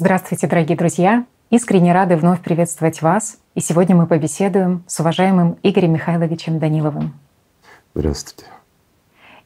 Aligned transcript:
Здравствуйте, 0.00 0.46
дорогие 0.46 0.76
друзья! 0.76 1.24
Искренне 1.50 1.92
рады 1.92 2.16
вновь 2.16 2.40
приветствовать 2.40 3.02
вас. 3.02 3.38
И 3.56 3.60
сегодня 3.60 3.96
мы 3.96 4.06
побеседуем 4.06 4.84
с 4.86 5.00
уважаемым 5.00 5.58
Игорем 5.64 5.94
Михайловичем 5.94 6.60
Даниловым. 6.60 7.14
Здравствуйте. 7.96 8.48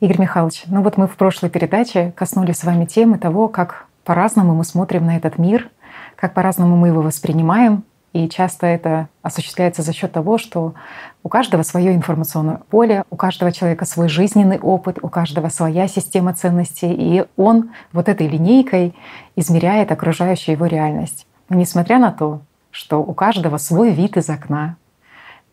Игорь 0.00 0.20
Михайлович, 0.20 0.64
ну 0.66 0.82
вот 0.82 0.98
мы 0.98 1.06
в 1.06 1.16
прошлой 1.16 1.48
передаче 1.48 2.12
коснулись 2.14 2.58
с 2.58 2.64
вами 2.64 2.84
темы 2.84 3.16
того, 3.16 3.48
как 3.48 3.86
по-разному 4.04 4.54
мы 4.54 4.64
смотрим 4.64 5.06
на 5.06 5.16
этот 5.16 5.38
мир, 5.38 5.70
как 6.16 6.34
по-разному 6.34 6.76
мы 6.76 6.88
его 6.88 7.00
воспринимаем, 7.00 7.84
и 8.12 8.28
часто 8.28 8.66
это 8.66 9.08
осуществляется 9.22 9.82
за 9.82 9.92
счет 9.92 10.12
того, 10.12 10.38
что 10.38 10.74
у 11.22 11.28
каждого 11.28 11.62
свое 11.62 11.94
информационное 11.94 12.60
поле, 12.70 13.04
у 13.10 13.16
каждого 13.16 13.52
человека 13.52 13.84
свой 13.84 14.08
жизненный 14.08 14.58
опыт, 14.58 14.98
у 15.02 15.08
каждого 15.08 15.48
своя 15.48 15.88
система 15.88 16.34
ценностей, 16.34 16.92
и 16.92 17.24
он 17.36 17.70
вот 17.92 18.08
этой 18.08 18.28
линейкой 18.28 18.94
измеряет 19.36 19.92
окружающую 19.92 20.54
его 20.54 20.66
реальность. 20.66 21.26
Но 21.48 21.56
несмотря 21.56 21.98
на 21.98 22.12
то, 22.12 22.42
что 22.70 23.02
у 23.02 23.14
каждого 23.14 23.56
свой 23.58 23.90
вид 23.92 24.16
из 24.16 24.28
окна, 24.28 24.76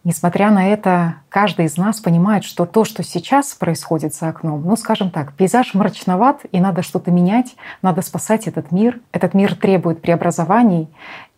Несмотря 0.06 0.50
на 0.50 0.66
это, 0.70 1.16
каждый 1.28 1.66
из 1.66 1.76
нас 1.76 2.00
понимает, 2.00 2.46
что 2.46 2.66
то, 2.66 2.86
что 2.86 3.04
сейчас 3.04 3.54
происходит 3.54 4.16
за 4.16 4.30
окном, 4.30 4.64
ну, 4.66 4.78
скажем 4.78 5.12
так, 5.12 5.34
пейзаж 5.34 5.74
мрачноват, 5.74 6.42
и 6.54 6.62
надо 6.62 6.84
что-то 6.84 7.12
менять, 7.12 7.58
надо 7.82 8.02
спасать 8.02 8.48
этот 8.48 8.72
мир. 8.72 9.02
Этот 9.12 9.34
мир 9.34 9.56
требует 9.56 10.02
преобразований. 10.02 10.88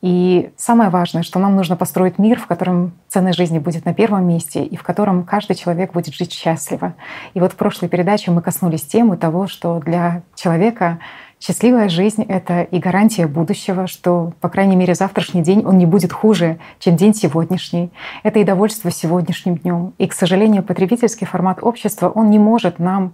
И 0.01 0.51
самое 0.57 0.89
важное, 0.89 1.21
что 1.21 1.39
нам 1.39 1.55
нужно 1.55 1.75
построить 1.75 2.17
мир, 2.17 2.39
в 2.39 2.47
котором 2.47 2.93
ценность 3.07 3.37
жизни 3.37 3.59
будет 3.59 3.85
на 3.85 3.93
первом 3.93 4.27
месте, 4.27 4.63
и 4.63 4.75
в 4.75 4.83
котором 4.83 5.23
каждый 5.23 5.55
человек 5.55 5.93
будет 5.93 6.15
жить 6.15 6.33
счастливо. 6.33 6.95
И 7.35 7.39
вот 7.39 7.53
в 7.53 7.55
прошлой 7.55 7.87
передаче 7.87 8.31
мы 8.31 8.41
коснулись 8.41 8.81
темы 8.81 9.17
того, 9.17 9.47
что 9.47 9.79
для 9.79 10.23
человека 10.35 10.99
Счастливая 11.43 11.89
жизнь— 11.89 12.21
это 12.29 12.61
и 12.61 12.77
гарантия 12.77 13.25
будущего, 13.25 13.87
что, 13.87 14.31
по 14.41 14.47
крайней 14.47 14.75
мере, 14.75 14.93
завтрашний 14.93 15.41
день 15.41 15.65
он 15.65 15.79
не 15.79 15.87
будет 15.87 16.13
хуже, 16.13 16.59
чем 16.77 16.95
день 16.95 17.15
сегодняшний. 17.15 17.89
Это 18.21 18.37
и 18.37 18.43
довольство 18.43 18.91
сегодняшним 18.91 19.57
днем. 19.57 19.95
И, 19.97 20.05
к 20.05 20.13
сожалению, 20.13 20.61
потребительский 20.61 21.25
формат 21.25 21.63
общества, 21.63 22.09
он 22.09 22.29
не 22.29 22.37
может 22.37 22.77
нам 22.77 23.13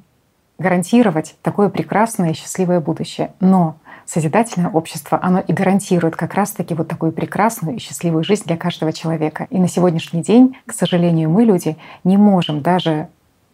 гарантировать 0.59 1.37
такое 1.41 1.69
прекрасное 1.69 2.31
и 2.31 2.33
счастливое 2.33 2.81
будущее. 2.81 3.31
Но 3.39 3.77
созидательное 4.07 4.71
общество, 4.71 5.19
оно 5.21 5.39
и 5.39 5.53
гарантирует 5.53 6.15
как 6.15 6.33
раз-таки 6.33 6.73
вот 6.73 6.87
такую 6.87 7.11
прекрасную 7.11 7.75
и 7.75 7.79
счастливую 7.79 8.23
жизнь 8.23 8.45
для 8.45 8.57
каждого 8.57 8.93
человека. 8.93 9.47
И 9.49 9.59
на 9.59 9.67
сегодняшний 9.67 10.23
день, 10.23 10.57
к 10.65 10.73
сожалению, 10.73 11.29
мы, 11.29 11.43
люди, 11.43 11.77
не 12.03 12.17
можем 12.17 12.61
даже 12.61 13.09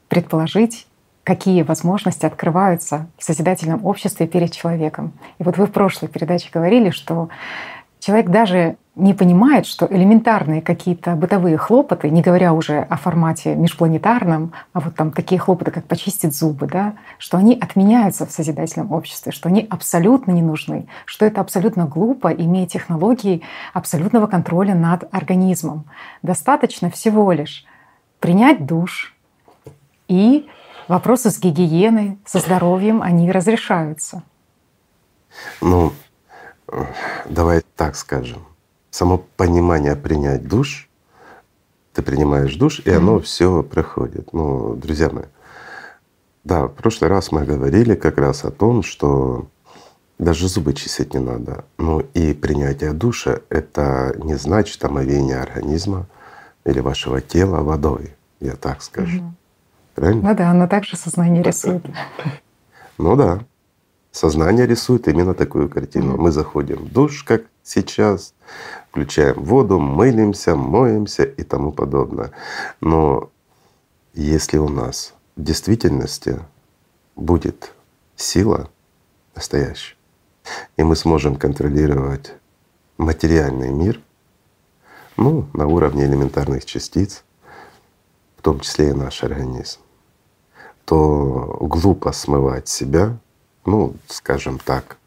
предположить 0.07 0.87
какие 1.23 1.61
возможности 1.61 2.25
открываются 2.25 3.07
в 3.17 3.23
созидательном 3.23 3.85
обществе 3.85 4.27
перед 4.27 4.51
человеком. 4.51 5.13
И 5.39 5.43
вот 5.43 5.57
вы 5.57 5.67
в 5.67 5.71
прошлой 5.71 6.09
передаче 6.09 6.49
говорили, 6.51 6.89
что 6.89 7.29
человек 7.99 8.29
даже 8.29 8.75
не 8.95 9.13
понимает, 9.13 9.65
что 9.65 9.87
элементарные 9.89 10.61
какие-то 10.61 11.15
бытовые 11.15 11.57
хлопоты, 11.57 12.09
не 12.09 12.21
говоря 12.21 12.53
уже 12.53 12.79
о 12.79 12.95
формате 12.95 13.55
межпланетарном, 13.55 14.53
а 14.71 14.79
вот 14.79 14.95
там 14.95 15.11
такие 15.11 15.39
хлопоты, 15.39 15.71
как 15.71 15.85
почистить 15.85 16.35
зубы, 16.35 16.67
да, 16.67 16.93
что 17.17 17.37
они 17.37 17.57
отменяются 17.59 18.27
в 18.27 18.31
созидательном 18.31 18.91
обществе, 18.91 19.31
что 19.31 19.49
они 19.49 19.65
абсолютно 19.69 20.31
не 20.31 20.43
нужны, 20.43 20.87
что 21.05 21.25
это 21.25 21.41
абсолютно 21.41 21.85
глупо, 21.85 22.27
имея 22.27 22.67
технологии 22.67 23.41
абсолютного 23.73 24.27
контроля 24.27 24.75
над 24.75 25.07
организмом. 25.11 25.85
Достаточно 26.21 26.91
всего 26.91 27.31
лишь 27.31 27.65
принять 28.19 28.65
душ 28.65 29.15
и 30.07 30.47
Вопросы 30.87 31.29
с 31.29 31.39
гигиеной, 31.39 32.17
со 32.25 32.39
здоровьем, 32.39 33.01
они 33.01 33.31
разрешаются. 33.31 34.23
Ну, 35.61 35.93
давай 37.25 37.61
так 37.75 37.95
скажем. 37.95 38.45
Само 38.93 39.25
понимание 39.37 39.95
принять 39.95 40.47
душ, 40.47 40.87
ты 41.93 42.03
принимаешь 42.03 42.55
душ, 42.55 42.79
и 42.85 42.91
оно 42.91 43.17
mm-hmm. 43.17 43.21
все 43.23 43.63
проходит. 43.63 44.33
Ну, 44.33 44.75
друзья 44.75 45.09
мои, 45.09 45.23
да, 46.43 46.67
в 46.67 46.73
прошлый 46.73 47.09
раз 47.09 47.31
мы 47.31 47.43
говорили 47.43 47.95
как 47.95 48.19
раз 48.19 48.45
о 48.45 48.51
том, 48.51 48.83
что 48.83 49.47
даже 50.19 50.47
зубы 50.47 50.75
чистить 50.75 51.15
не 51.15 51.19
надо. 51.19 51.65
Ну 51.79 52.01
и 52.13 52.35
принятие 52.35 52.93
душа— 52.93 53.39
это 53.49 54.13
не 54.19 54.35
значит 54.35 54.85
омовение 54.85 55.39
организма 55.39 56.05
или 56.63 56.79
вашего 56.79 57.19
тела 57.19 57.63
водой, 57.63 58.13
я 58.39 58.55
так 58.55 58.83
скажу. 58.83 59.21
Mm-hmm. 59.21 59.31
Правильно? 59.95 60.29
Ну 60.29 60.35
да, 60.35 60.51
оно 60.51 60.67
также 60.67 60.97
сознание 60.97 61.41
рисует. 61.41 61.83
Ну 62.99 63.15
да. 63.15 63.39
Сознание 64.11 64.67
рисует 64.67 65.07
именно 65.07 65.33
такую 65.33 65.67
картину. 65.67 66.15
Мы 66.15 66.31
заходим 66.31 66.75
в 66.75 66.93
душ, 66.93 67.23
как 67.23 67.45
сейчас, 67.63 68.32
включаем 68.89 69.41
воду, 69.43 69.79
мылимся, 69.79 70.55
моемся 70.55 71.23
и 71.23 71.43
тому 71.43 71.71
подобное. 71.71 72.31
Но 72.81 73.31
если 74.13 74.57
у 74.57 74.69
нас 74.69 75.13
в 75.35 75.43
действительности 75.43 76.39
будет 77.15 77.73
сила 78.15 78.69
настоящая, 79.35 79.95
и 80.77 80.83
мы 80.83 80.95
сможем 80.95 81.35
контролировать 81.35 82.33
материальный 82.97 83.71
мир, 83.71 83.99
ну, 85.17 85.47
на 85.53 85.67
уровне 85.67 86.05
элементарных 86.05 86.65
частиц, 86.65 87.23
в 88.37 88.41
том 88.41 88.59
числе 88.59 88.89
и 88.89 88.93
наш 88.93 89.23
организм, 89.23 89.79
то 90.85 91.57
глупо 91.61 92.11
смывать 92.11 92.67
себя, 92.67 93.17
ну, 93.65 93.95
скажем 94.07 94.59
так, 94.59 94.97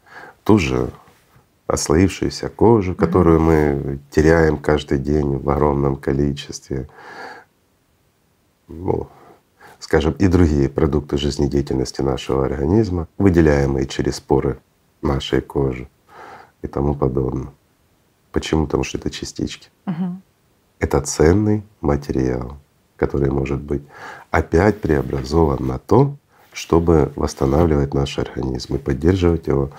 ту 0.43 0.57
же 0.57 0.91
ослоившуюся 1.67 2.49
кожу, 2.49 2.95
которую 2.95 3.39
мы 3.39 3.99
теряем 4.09 4.57
каждый 4.57 4.99
день 4.99 5.37
в 5.37 5.49
огромном 5.49 5.95
количестве, 5.95 6.87
ну, 8.67 9.07
скажем, 9.79 10.13
и 10.13 10.27
другие 10.27 10.69
продукты 10.69 11.17
жизнедеятельности 11.17 12.01
нашего 12.01 12.45
организма, 12.45 13.07
выделяемые 13.17 13.85
через 13.85 14.19
поры 14.19 14.59
нашей 15.01 15.41
кожи 15.41 15.87
и 16.61 16.67
тому 16.67 16.95
подобное. 16.95 17.53
Почему? 18.31 18.65
Потому 18.65 18.83
что 18.83 18.97
это 18.97 19.09
частички. 19.09 19.69
Угу. 19.85 20.21
Это 20.79 21.01
ценный 21.01 21.63
материал 21.81 22.57
который 22.97 23.29
может 23.29 23.61
быть 23.61 23.83
опять 24.31 24.81
преобразован 24.81 25.65
на 25.65 25.77
то, 25.77 26.17
чтобы 26.57 27.13
восстанавливать 27.15 27.93
наш 27.93 28.17
организм 28.17 28.75
и 28.75 28.79
поддерживать 28.79 29.45
его, 29.45 29.69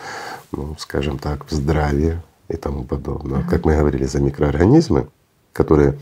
ну, 0.52 0.76
скажем 0.78 1.18
так, 1.18 1.44
в 1.44 1.50
здравии 1.50 2.22
и 2.48 2.56
тому 2.56 2.84
подобное. 2.84 3.42
Как 3.42 3.64
мы 3.64 3.76
говорили 3.76 4.04
за 4.04 4.20
микроорганизмы, 4.20 5.08
которые 5.52 5.98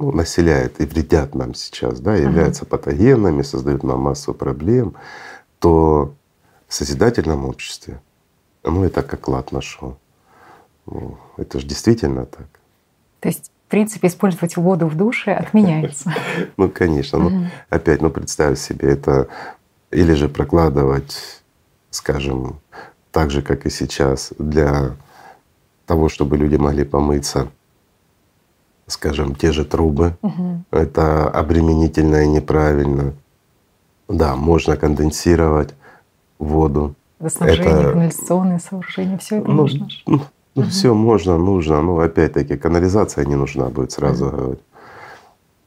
ну, 0.00 0.10
населяют 0.10 0.80
и 0.80 0.86
вредят 0.86 1.36
нам 1.36 1.54
сейчас, 1.54 2.00
да, 2.00 2.16
являются 2.16 2.66
патогенами, 2.66 3.42
создают 3.42 3.84
нам 3.84 4.00
массу 4.00 4.34
проблем, 4.34 4.96
то 5.60 6.12
в 6.66 6.74
созидательном 6.74 7.44
обществе, 7.44 8.00
ну 8.64 8.82
это 8.82 9.04
как 9.04 9.28
лад 9.28 9.52
нашел. 9.52 9.98
Ну, 10.86 11.16
это 11.36 11.60
же 11.60 11.66
действительно 11.68 12.26
так. 12.26 12.48
То 13.20 13.28
есть 13.28 13.51
принципе, 13.72 14.08
использовать 14.08 14.58
воду 14.58 14.86
в 14.86 14.96
душе 14.96 15.32
отменяется. 15.32 16.14
Ну, 16.58 16.68
конечно. 16.68 17.18
Ну, 17.18 17.46
опять, 17.70 18.02
ну, 18.02 18.10
представь 18.10 18.58
себе, 18.58 18.90
это 18.90 19.28
или 19.90 20.12
же 20.12 20.28
прокладывать, 20.28 21.42
скажем, 21.90 22.60
так 23.10 23.30
же, 23.30 23.40
как 23.40 23.64
и 23.64 23.70
сейчас, 23.70 24.32
для 24.38 24.96
того, 25.86 26.10
чтобы 26.10 26.36
люди 26.36 26.56
могли 26.56 26.84
помыться, 26.84 27.48
скажем, 28.86 29.34
те 29.34 29.52
же 29.52 29.64
трубы. 29.64 30.18
Угу. 30.20 30.64
Это 30.70 31.30
обременительно 31.30 32.24
и 32.24 32.28
неправильно. 32.28 33.14
Да, 34.06 34.36
можно 34.36 34.76
конденсировать 34.76 35.74
воду. 36.38 36.94
Водоснабжение, 37.18 37.72
это, 37.72 37.92
канализационные 37.92 38.60
сооружения, 38.60 39.16
все 39.16 39.38
это 39.38 39.48
ну, 39.48 39.54
можно. 39.54 39.88
Ну, 40.54 40.62
ну, 40.62 40.62
угу. 40.62 40.70
все 40.70 40.94
можно, 40.94 41.38
нужно. 41.38 41.80
Ну, 41.80 42.00
опять-таки, 42.00 42.56
канализация 42.56 43.24
не 43.24 43.36
нужна 43.36 43.66
будет 43.66 43.92
сразу 43.92 44.26
угу. 44.26 44.36
говорить. 44.36 44.64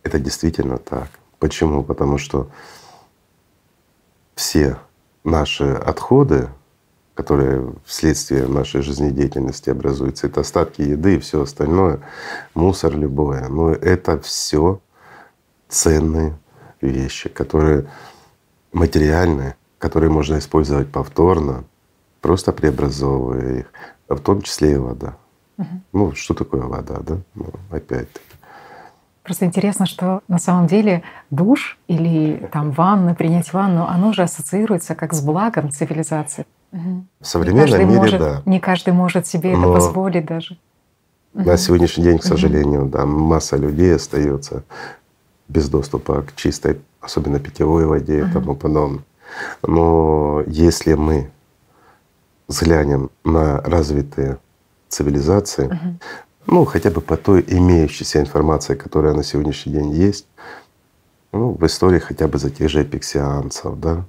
Это 0.04 0.20
действительно 0.20 0.78
так. 0.78 1.10
Почему? 1.40 1.84
Потому 1.84 2.18
что 2.18 2.48
все 4.36 4.78
наши 5.24 5.64
отходы, 5.64 6.50
которые 7.16 7.74
вследствие 7.86 8.48
нашей 8.48 8.82
жизнедеятельности 8.82 9.70
образуются, 9.70 10.28
это 10.28 10.42
остатки 10.42 10.82
еды 10.82 11.16
и 11.16 11.20
все 11.20 11.42
остальное, 11.42 12.02
мусор 12.54 12.96
любое. 12.96 13.48
Но 13.48 13.72
это 13.72 14.20
все 14.20 14.80
ценные 15.68 16.38
вещи, 16.82 17.30
которые 17.30 17.90
материальные, 18.72 19.56
которые 19.80 20.12
можно 20.12 20.38
использовать 20.38 20.92
повторно, 20.92 21.64
просто 22.26 22.52
преобразовывая 22.52 23.60
их 23.60 23.66
в 24.10 24.20
том 24.20 24.42
числе 24.42 24.74
и 24.74 24.78
вода. 24.78 25.14
Угу. 25.60 25.68
Ну, 25.94 26.16
что 26.16 26.34
такое 26.34 26.64
вода, 26.64 26.96
да? 27.02 27.18
Ну, 27.36 27.46
опять-таки. 27.70 28.26
Просто 29.22 29.46
интересно, 29.46 29.86
что 29.86 30.22
на 30.28 30.40
самом 30.40 30.66
деле 30.66 31.04
душ 31.30 31.78
или 31.88 32.50
там 32.52 32.72
ванна, 32.72 33.14
принять 33.14 33.54
ванну, 33.54 33.86
оно 33.86 34.12
же 34.12 34.24
ассоциируется 34.24 34.96
как 34.96 35.14
с 35.14 35.22
благом 35.22 35.70
цивилизации. 35.70 36.48
Угу. 36.72 37.06
В 37.20 37.28
современном 37.28 37.88
мире, 37.88 38.00
может, 38.00 38.20
да. 38.20 38.42
Не 38.46 38.60
каждый 38.60 38.94
может 38.94 39.28
себе 39.28 39.52
это 39.52 39.62
позволить 39.62 40.26
даже. 40.26 40.58
На 41.36 41.58
сегодняшний 41.58 42.06
день, 42.06 42.18
к 42.18 42.24
сожалению, 42.24 42.86
да, 42.88 43.06
масса 43.06 43.56
людей 43.56 43.94
остается 43.96 44.64
без 45.48 45.70
доступа 45.70 46.24
к 46.24 46.36
чистой, 46.36 46.82
особенно 47.02 47.40
питьевой 47.40 47.86
воде 47.86 48.22
и 48.22 48.32
тому 48.32 48.56
подобное. 48.56 49.04
Но 49.62 50.42
если 50.48 50.96
мы 50.96 51.30
взглянем 52.48 53.10
на 53.24 53.62
развитые 53.62 54.38
цивилизации, 54.90 55.68
uh 55.70 55.78
ну 56.48 56.64
хотя 56.64 56.92
бы 56.92 57.02
по 57.02 57.18
той 57.18 57.44
имеющейся 57.48 58.20
информации, 58.20 58.76
которая 58.76 59.16
на 59.16 59.24
сегодняшний 59.24 59.74
день 59.74 59.92
есть, 59.94 60.28
ну, 61.32 61.54
в 61.54 61.66
истории 61.66 61.98
хотя 61.98 62.28
бы 62.28 62.38
за 62.38 62.52
тех 62.52 62.70
же 62.70 62.84
эпиксианцев, 62.84 63.80
да, 63.80 64.06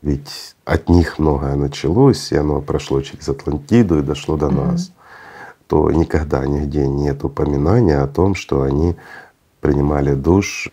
ведь 0.00 0.54
от 0.64 0.88
них 0.88 1.18
многое 1.18 1.56
началось, 1.56 2.30
и 2.30 2.36
оно 2.36 2.60
прошло 2.60 3.00
через 3.02 3.28
Атлантиду 3.28 3.98
и 3.98 4.02
дошло 4.02 4.36
до 4.36 4.46
uh 4.46 4.54
нас, 4.54 4.92
то 5.66 5.90
никогда 5.90 6.46
нигде 6.46 6.86
нет 6.86 7.24
упоминания 7.24 7.98
о 7.98 8.06
том, 8.06 8.36
что 8.36 8.62
они 8.62 8.94
принимали 9.60 10.14
душ 10.14 10.70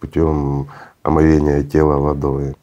путем 0.00 0.68
омовения 1.02 1.62
тела 1.62 1.98
водой. 1.98 2.56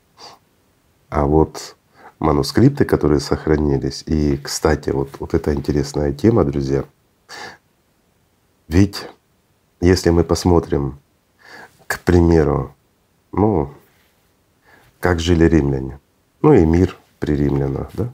А 1.10 1.26
вот 1.26 1.76
манускрипты, 2.20 2.86
которые 2.86 3.20
сохранились, 3.20 4.04
и, 4.06 4.38
кстати, 4.38 4.90
вот, 4.92 5.10
вот 5.20 5.34
это 5.34 5.54
интересная 5.54 6.14
тема, 6.14 6.44
друзья, 6.44 6.84
ведь 8.68 9.08
если 9.82 10.10
мы 10.10 10.24
посмотрим, 10.24 11.00
к 11.88 12.00
примеру, 12.00 12.74
ну, 13.32 13.70
как 15.00 15.20
жили 15.20 15.46
римляне, 15.46 16.00
ну 16.42 16.54
и 16.54 16.66
мир 16.66 16.98
при 17.20 17.36
римлянах, 17.36 17.90
да, 17.94 18.10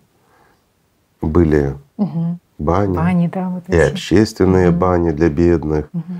были 1.21 1.75
угу. 1.97 2.39
бани, 2.57 2.95
бани 2.95 3.27
да, 3.27 3.49
вот 3.49 3.69
и 3.69 3.77
общественные 3.77 4.69
угу. 4.69 4.79
бани 4.79 5.11
для 5.11 5.29
бедных, 5.29 5.89
угу. 5.93 6.13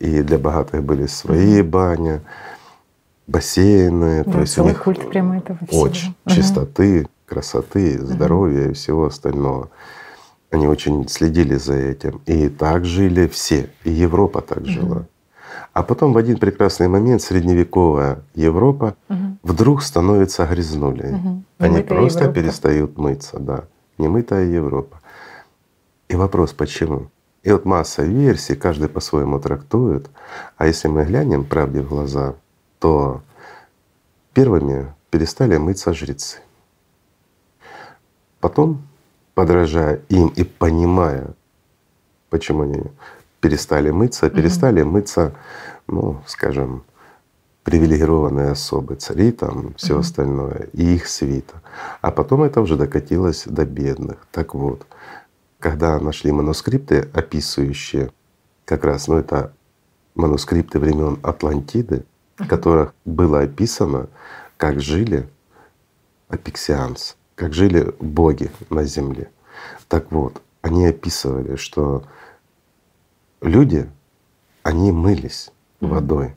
и 0.00 0.22
для 0.22 0.38
богатых 0.38 0.82
были 0.82 1.06
свои 1.06 1.60
угу. 1.60 1.70
бани 1.70 2.20
бассейны. 3.30 4.24
Да, 4.24 4.32
то 4.32 4.40
есть 4.40 4.58
у 4.58 4.64
них 4.64 4.82
культ 4.82 5.08
прямо 5.08 5.38
этого 5.38 5.58
всего. 5.66 5.82
Очень 5.82 6.14
угу. 6.26 6.34
чистоты, 6.34 7.08
красоты, 7.26 7.98
здоровья 7.98 8.64
угу. 8.64 8.70
и 8.70 8.74
всего 8.74 9.06
остального. 9.06 9.70
Они 10.50 10.66
очень 10.66 11.08
следили 11.08 11.54
за 11.54 11.74
этим. 11.74 12.20
И 12.26 12.48
так 12.48 12.84
жили 12.84 13.28
все. 13.28 13.70
И 13.84 13.90
Европа 13.90 14.40
так 14.40 14.66
жила. 14.66 15.06
А 15.72 15.82
потом 15.84 16.12
в 16.12 16.16
один 16.16 16.38
прекрасный 16.38 16.88
момент 16.88 17.22
средневековая 17.22 18.22
Европа 18.34 18.96
угу. 19.08 19.38
вдруг 19.44 19.82
становится 19.82 20.44
грязнулей. 20.46 21.14
Угу. 21.14 21.42
Они 21.58 21.82
просто 21.82 22.20
Европа. 22.20 22.40
перестают 22.40 22.98
мыться, 22.98 23.38
да. 23.38 23.64
Немытая 23.98 24.46
Европа. 24.46 25.00
И 26.08 26.16
вопрос, 26.16 26.52
почему? 26.52 27.10
И 27.44 27.52
вот 27.52 27.64
масса 27.64 28.02
версий, 28.02 28.56
каждый 28.56 28.88
по-своему 28.88 29.38
трактует. 29.38 30.10
А 30.56 30.66
если 30.66 30.88
мы 30.88 31.04
глянем 31.04 31.44
правде 31.44 31.80
в 31.80 31.88
глаза, 31.88 32.34
то 32.80 33.22
первыми 34.32 34.92
перестали 35.10 35.56
мыться 35.56 35.92
жрецы. 35.92 36.38
Потом, 38.40 38.82
подражая 39.34 40.00
им 40.08 40.28
и 40.28 40.44
понимая, 40.44 41.34
почему 42.30 42.62
они 42.62 42.82
перестали 43.40 43.90
мыться, 43.90 44.30
перестали 44.30 44.82
mm-hmm. 44.82 44.86
мыться, 44.86 45.34
ну, 45.86 46.22
скажем, 46.26 46.84
привилегированные 47.64 48.52
особы, 48.52 48.96
цари, 48.96 49.32
там 49.32 49.74
все 49.76 49.94
mm-hmm. 49.94 50.00
остальное, 50.00 50.68
и 50.72 50.94
их 50.94 51.06
свита. 51.06 51.62
А 52.00 52.10
потом 52.10 52.42
это 52.42 52.60
уже 52.60 52.76
докатилось 52.76 53.44
до 53.46 53.64
бедных. 53.66 54.26
Так 54.32 54.54
вот, 54.54 54.86
когда 55.58 55.98
нашли 56.00 56.32
манускрипты, 56.32 57.08
описывающие 57.12 58.10
как 58.64 58.84
раз, 58.84 59.08
ну 59.08 59.16
это 59.16 59.52
манускрипты 60.14 60.78
времен 60.78 61.18
Атлантиды, 61.22 62.04
в 62.40 62.48
которых 62.48 62.94
было 63.04 63.40
описано, 63.40 64.08
как 64.56 64.80
жили 64.80 65.28
апексианцы, 66.28 67.14
как 67.34 67.52
жили 67.52 67.94
боги 68.00 68.50
на 68.70 68.84
земле. 68.84 69.30
Так 69.88 70.10
вот, 70.10 70.42
они 70.62 70.86
описывали, 70.86 71.56
что 71.56 72.04
люди, 73.42 73.88
они 74.62 74.90
мылись 74.90 75.50
водой, 75.80 76.34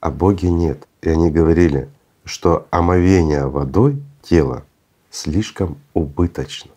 а 0.00 0.10
боги 0.10 0.46
нет. 0.46 0.86
И 1.00 1.08
они 1.08 1.30
говорили, 1.30 1.88
что 2.24 2.66
омовение 2.70 3.46
водой 3.46 4.02
тела 4.22 4.64
слишком 5.10 5.78
убыточно. 5.94 6.71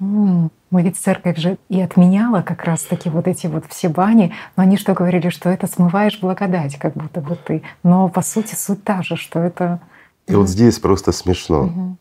Мы 0.00 0.50
ведь 0.82 0.96
церковь 0.96 1.38
же 1.38 1.58
и 1.68 1.80
отменяла 1.80 2.42
как 2.42 2.64
раз-таки 2.64 3.10
вот 3.10 3.26
эти 3.26 3.46
вот 3.46 3.64
все 3.68 3.88
бани, 3.88 4.32
но 4.56 4.62
они 4.62 4.76
что 4.76 4.94
говорили, 4.94 5.28
что 5.30 5.48
это 5.48 5.66
смываешь 5.66 6.20
благодать, 6.20 6.78
как 6.78 6.94
будто 6.94 7.20
бы 7.20 7.36
ты. 7.36 7.62
Но 7.82 8.08
по 8.08 8.22
сути 8.22 8.54
суть 8.54 8.84
та 8.84 9.02
же, 9.02 9.16
что 9.16 9.40
это… 9.40 9.80
И 10.26 10.34
вот 10.34 10.48
здесь 10.48 10.78
просто 10.78 11.10
смешно. 11.10 11.64
Угу. 11.64 11.96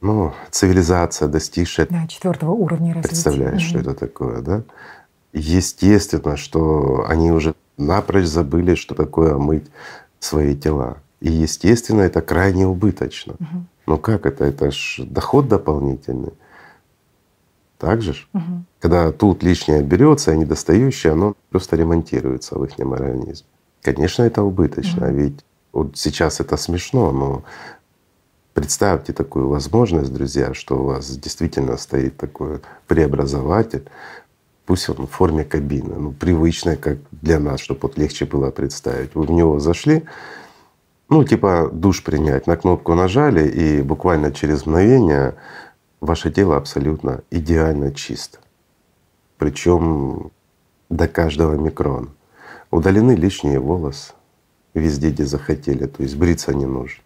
Ну, 0.00 0.32
цивилизация, 0.50 1.28
достигшая… 1.28 1.86
Да, 1.88 2.06
четвертого 2.08 2.50
уровня 2.50 2.94
развития. 2.94 3.08
Представляешь, 3.08 3.62
угу. 3.62 3.68
что 3.68 3.78
это 3.78 3.94
такое, 3.94 4.40
да? 4.40 4.62
Естественно, 5.32 6.36
что 6.36 7.04
они 7.08 7.30
уже 7.30 7.54
напрочь 7.78 8.26
забыли, 8.26 8.74
что 8.74 8.94
такое 8.94 9.36
мыть 9.36 9.70
свои 10.18 10.56
тела. 10.56 10.98
И 11.20 11.30
естественно, 11.30 12.00
это 12.00 12.20
крайне 12.20 12.66
убыточно. 12.66 13.34
Угу. 13.34 13.64
Ну 13.86 13.98
как 13.98 14.26
это? 14.26 14.44
Это 14.44 14.70
ж 14.70 15.00
доход 15.00 15.48
дополнительный. 15.48 16.32
Так 17.78 18.00
же 18.00 18.12
ж? 18.12 18.28
Угу. 18.32 18.64
Когда 18.80 19.12
тут 19.12 19.42
лишнее 19.42 19.82
берется, 19.82 20.30
а 20.30 20.36
недостающее, 20.36 21.12
оно 21.12 21.34
просто 21.50 21.76
ремонтируется 21.76 22.58
в 22.58 22.64
их 22.64 22.78
организме. 22.78 23.46
Конечно, 23.82 24.22
это 24.22 24.42
убыточно, 24.42 25.08
угу. 25.08 25.16
ведь 25.16 25.44
вот 25.72 25.96
сейчас 25.96 26.40
это 26.40 26.56
смешно, 26.56 27.10
но 27.10 27.42
представьте 28.54 29.12
такую 29.12 29.48
возможность, 29.48 30.12
друзья, 30.12 30.54
что 30.54 30.78
у 30.78 30.84
вас 30.84 31.16
действительно 31.16 31.76
стоит 31.76 32.16
такой 32.16 32.60
преобразователь, 32.86 33.88
пусть 34.66 34.88
он 34.88 35.06
в 35.06 35.10
форме 35.10 35.44
кабины, 35.44 35.96
ну 35.96 36.12
привычная, 36.12 36.76
как 36.76 36.98
для 37.10 37.40
нас, 37.40 37.60
чтобы 37.60 37.80
вот 37.82 37.98
легче 37.98 38.26
было 38.26 38.50
представить. 38.50 39.14
Вы 39.14 39.24
в 39.24 39.30
него 39.30 39.58
зашли, 39.58 40.04
ну, 41.12 41.24
типа 41.24 41.68
душ 41.70 42.02
принять. 42.02 42.46
На 42.46 42.56
кнопку 42.56 42.94
нажали, 42.94 43.46
и 43.46 43.82
буквально 43.82 44.32
через 44.32 44.64
мгновение 44.64 45.34
ваше 46.00 46.30
тело 46.30 46.56
абсолютно 46.56 47.20
идеально 47.30 47.92
чисто. 47.92 48.38
Причем 49.36 50.30
до 50.88 51.08
каждого 51.08 51.54
микрона. 51.54 52.08
Удалены 52.70 53.12
лишние 53.12 53.58
волосы 53.58 54.14
везде, 54.72 55.10
где 55.10 55.26
захотели, 55.26 55.86
то 55.86 56.02
есть 56.02 56.16
бриться 56.16 56.54
не 56.54 56.64
нужно. 56.64 57.02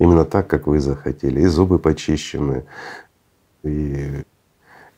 Именно 0.00 0.24
так, 0.24 0.48
как 0.48 0.66
вы 0.66 0.80
захотели. 0.80 1.40
И 1.40 1.46
зубы 1.46 1.78
почищены, 1.78 2.64
и, 3.62 4.24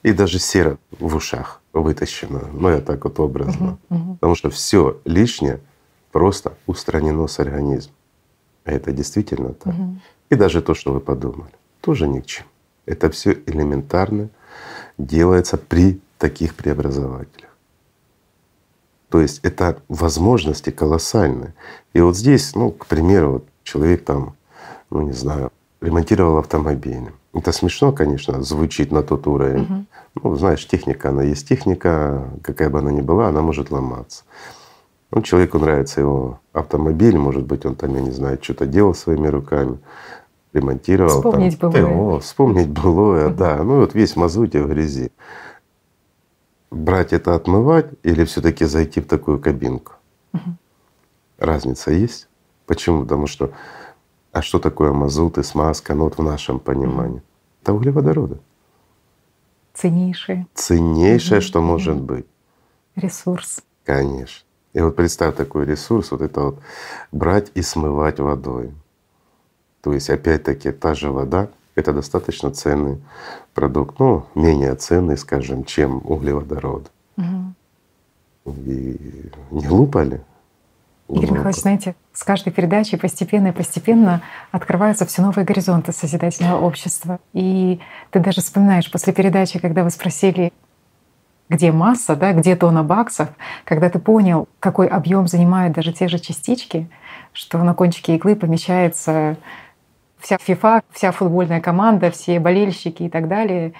и 0.02 0.12
даже 0.14 0.38
сера 0.38 0.78
в 0.98 1.14
ушах 1.14 1.60
вытащена. 1.75 2.44
Ну, 2.54 2.70
я 2.70 2.80
так 2.80 3.04
вот 3.04 3.20
образно. 3.20 3.76
Uh-huh, 3.90 3.98
uh-huh. 3.98 4.14
Потому 4.14 4.34
что 4.34 4.48
все 4.48 4.98
лишнее 5.04 5.60
просто 6.10 6.54
устранено 6.66 7.26
с 7.26 7.38
организма. 7.38 7.92
А 8.66 8.73
это 8.73 8.92
действительно 8.92 9.54
так. 9.54 9.73
Угу. 9.73 9.96
И 10.30 10.35
даже 10.35 10.61
то, 10.61 10.75
что 10.75 10.92
вы 10.92 11.00
подумали, 11.00 11.52
тоже 11.80 12.08
ни 12.08 12.20
к 12.20 12.26
чему. 12.26 12.49
Это 12.85 13.11
все 13.11 13.32
элементарно 13.46 14.28
делается 14.99 15.56
при 15.56 16.00
таких 16.18 16.54
преобразователях. 16.54 17.50
То 19.08 19.20
есть 19.20 19.40
это 19.44 19.80
возможности 19.88 20.70
колоссальные. 20.70 21.54
И 21.92 22.00
вот 22.00 22.16
здесь, 22.16 22.54
ну, 22.56 22.73
к 22.73 22.87
примеру, 22.87 23.32
вот 23.32 23.49
человек 23.62 24.04
там, 24.04 24.35
ну 24.90 25.02
не 25.02 25.12
знаю, 25.12 25.52
ремонтировал 25.80 26.38
автомобиль. 26.38 27.12
Это 27.32 27.52
смешно, 27.52 27.92
конечно, 27.92 28.42
звучит 28.42 28.90
на 28.90 29.02
тот 29.02 29.28
уровень. 29.28 29.62
Угу. 29.62 29.85
Ну, 30.23 30.37
знаешь, 30.37 30.66
техника, 30.66 31.11
она 31.11 31.23
есть 31.23 31.46
техника, 31.46 32.28
какая 32.42 32.68
бы 32.68 32.80
она 32.80 32.90
ни 32.90 33.00
была, 33.00 33.28
она 33.28 33.42
может 33.42 33.70
ломаться. 33.70 34.25
Ну, 35.10 35.22
человеку 35.22 35.58
нравится 35.58 36.00
его 36.00 36.40
автомобиль, 36.52 37.16
может 37.16 37.44
быть, 37.44 37.64
он 37.64 37.76
там, 37.76 37.94
я 37.94 38.00
не 38.00 38.10
знаю, 38.10 38.38
что-то 38.42 38.66
делал 38.66 38.94
своими 38.94 39.28
руками, 39.28 39.78
ремонтировал. 40.52 41.22
Вспомнить 41.22 41.58
там, 41.58 41.70
былое. 41.70 41.94
О, 41.94 42.18
вспомнить 42.18 42.68
былое, 42.68 43.28
да. 43.30 43.62
Ну 43.62 43.80
вот 43.80 43.94
весь 43.94 44.16
мазуте, 44.16 44.62
в 44.62 44.68
грязи. 44.68 45.12
Брать 46.70 47.12
это 47.12 47.34
отмывать 47.34 47.90
или 48.02 48.25
все 48.25 48.40
таки 48.40 48.64
зайти 48.64 49.00
в 49.00 49.06
такую 49.06 49.38
кабинку? 49.38 49.92
Разница 51.38 51.90
есть? 51.90 52.28
Почему? 52.66 53.02
Потому 53.02 53.26
что 53.26 53.52
а 54.32 54.42
что 54.42 54.58
такое 54.58 54.92
мазут 54.92 55.38
и 55.38 55.42
смазка? 55.42 55.94
Ну 55.94 56.04
вот 56.04 56.18
в 56.18 56.22
нашем 56.22 56.58
понимании. 56.58 57.22
Это 57.62 57.72
углеводороды. 57.72 58.38
Ценнейшие. 59.72 60.46
Ценнейшее, 60.54 61.40
что 61.40 61.62
может 61.62 61.96
быть. 61.96 62.26
Ресурс. 62.96 63.62
Конечно. 63.84 64.45
И 64.76 64.80
вот 64.83 64.95
представь 64.95 65.35
такой 65.37 65.64
ресурс, 65.64 66.11
вот 66.11 66.21
это 66.21 66.40
вот 66.42 66.59
брать 67.11 67.50
и 67.54 67.62
смывать 67.62 68.21
водой. 68.21 68.75
То 69.80 69.95
есть 69.95 70.11
опять-таки 70.11 70.71
та 70.71 70.95
же 70.95 71.11
вода 71.11 71.49
Это 71.76 71.92
достаточно 71.92 72.50
ценный 72.50 73.02
продукт, 73.54 73.99
ну, 73.99 74.25
менее 74.35 74.75
ценный, 74.75 75.16
скажем, 75.16 75.64
чем 75.64 76.02
углеводород. 76.04 76.90
Угу. 77.16 78.52
И 78.66 79.30
не 79.50 79.66
глупо 79.66 80.02
ли? 80.02 80.21
Игорь 81.09 81.30
Михайлович, 81.30 81.56
знаете, 81.56 81.95
с 82.12 82.23
каждой 82.23 82.52
передачей 82.52 82.97
постепенно 82.97 83.49
и 83.49 83.52
постепенно 83.52 84.23
открываются 84.52 85.06
все 85.06 85.23
новые 85.23 85.45
горизонты 85.45 85.92
созидательного 85.92 86.61
общества. 86.61 87.18
И 87.33 87.80
ты 88.11 88.21
даже 88.21 88.40
вспоминаешь 88.40 88.90
после 88.90 89.12
передачи, 89.12 89.59
когда 89.59 89.85
вы 89.85 89.90
спросили, 89.90 90.52
где 91.48 91.72
масса, 91.72 92.16
да, 92.16 92.32
где 92.32 92.56
тонна 92.56 92.82
баксов, 92.82 93.28
когда 93.64 93.88
ты 93.88 93.98
понял, 93.98 94.48
какой 94.60 94.88
объем 94.88 95.28
занимают 95.28 95.74
даже 95.74 95.92
те 95.92 96.08
же 96.08 96.18
частички, 96.18 96.88
что 97.32 97.58
на 97.58 97.74
кончике 97.74 98.16
иглы 98.16 98.34
помещается 98.34 99.36
вся 100.18 100.38
ФИФА, 100.38 100.82
вся 100.92 101.12
футбольная 101.12 101.60
команда, 101.60 102.10
все 102.10 102.40
болельщики 102.40 103.04
и 103.04 103.08
так 103.08 103.28
далее. 103.28 103.74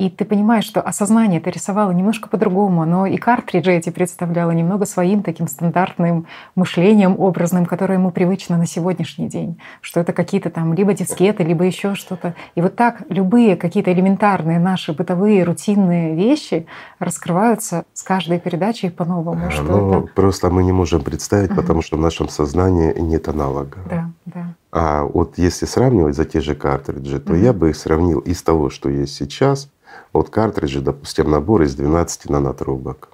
И 0.00 0.08
ты 0.08 0.24
понимаешь, 0.24 0.64
что 0.64 0.80
осознание 0.80 1.40
это 1.40 1.50
рисовало 1.50 1.90
немножко 1.90 2.26
по-другому, 2.30 2.86
но 2.86 3.04
и 3.04 3.18
картриджи 3.18 3.72
эти 3.72 3.90
представляло 3.90 4.50
немного 4.50 4.86
своим 4.86 5.22
таким 5.22 5.46
стандартным 5.46 6.26
мышлением 6.54 7.16
образным, 7.18 7.66
которое 7.66 7.98
ему 7.98 8.10
привычно 8.10 8.56
на 8.56 8.64
сегодняшний 8.64 9.28
день, 9.28 9.60
что 9.82 10.00
это 10.00 10.14
какие-то 10.14 10.48
там 10.48 10.72
либо 10.72 10.94
дискеты, 10.94 11.44
либо 11.44 11.64
еще 11.64 11.94
что-то. 11.96 12.34
И 12.54 12.62
вот 12.62 12.76
так 12.76 13.02
любые 13.10 13.56
какие-то 13.56 13.92
элементарные 13.92 14.58
наши 14.58 14.94
бытовые 14.94 15.44
рутинные 15.44 16.14
вещи 16.14 16.66
раскрываются 16.98 17.84
с 17.92 18.02
каждой 18.02 18.40
передачей 18.40 18.88
по-новому. 18.88 19.50
А, 19.54 19.62
ну, 19.62 20.04
это... 20.04 20.14
Просто 20.14 20.48
мы 20.48 20.64
не 20.64 20.72
можем 20.72 21.02
представить, 21.02 21.50
угу. 21.50 21.60
потому 21.60 21.82
что 21.82 21.98
в 21.98 22.00
нашем 22.00 22.30
сознании 22.30 22.98
нет 22.98 23.28
аналога. 23.28 23.76
Да, 23.90 24.10
да. 24.24 24.54
А 24.72 25.02
вот 25.02 25.36
если 25.38 25.66
сравнивать 25.66 26.14
за 26.14 26.24
те 26.24 26.40
же 26.40 26.54
картриджи, 26.54 27.20
то 27.20 27.32
угу. 27.32 27.40
я 27.40 27.52
бы 27.52 27.70
их 27.70 27.76
сравнил 27.76 28.20
из 28.20 28.42
того, 28.42 28.70
что 28.70 28.88
есть 28.88 29.14
сейчас, 29.14 29.68
вот 30.12 30.30
картриджи, 30.30 30.80
допустим, 30.80 31.30
набор 31.30 31.62
из 31.62 31.74
12 31.74 32.30
нанотрубок. 32.30 33.08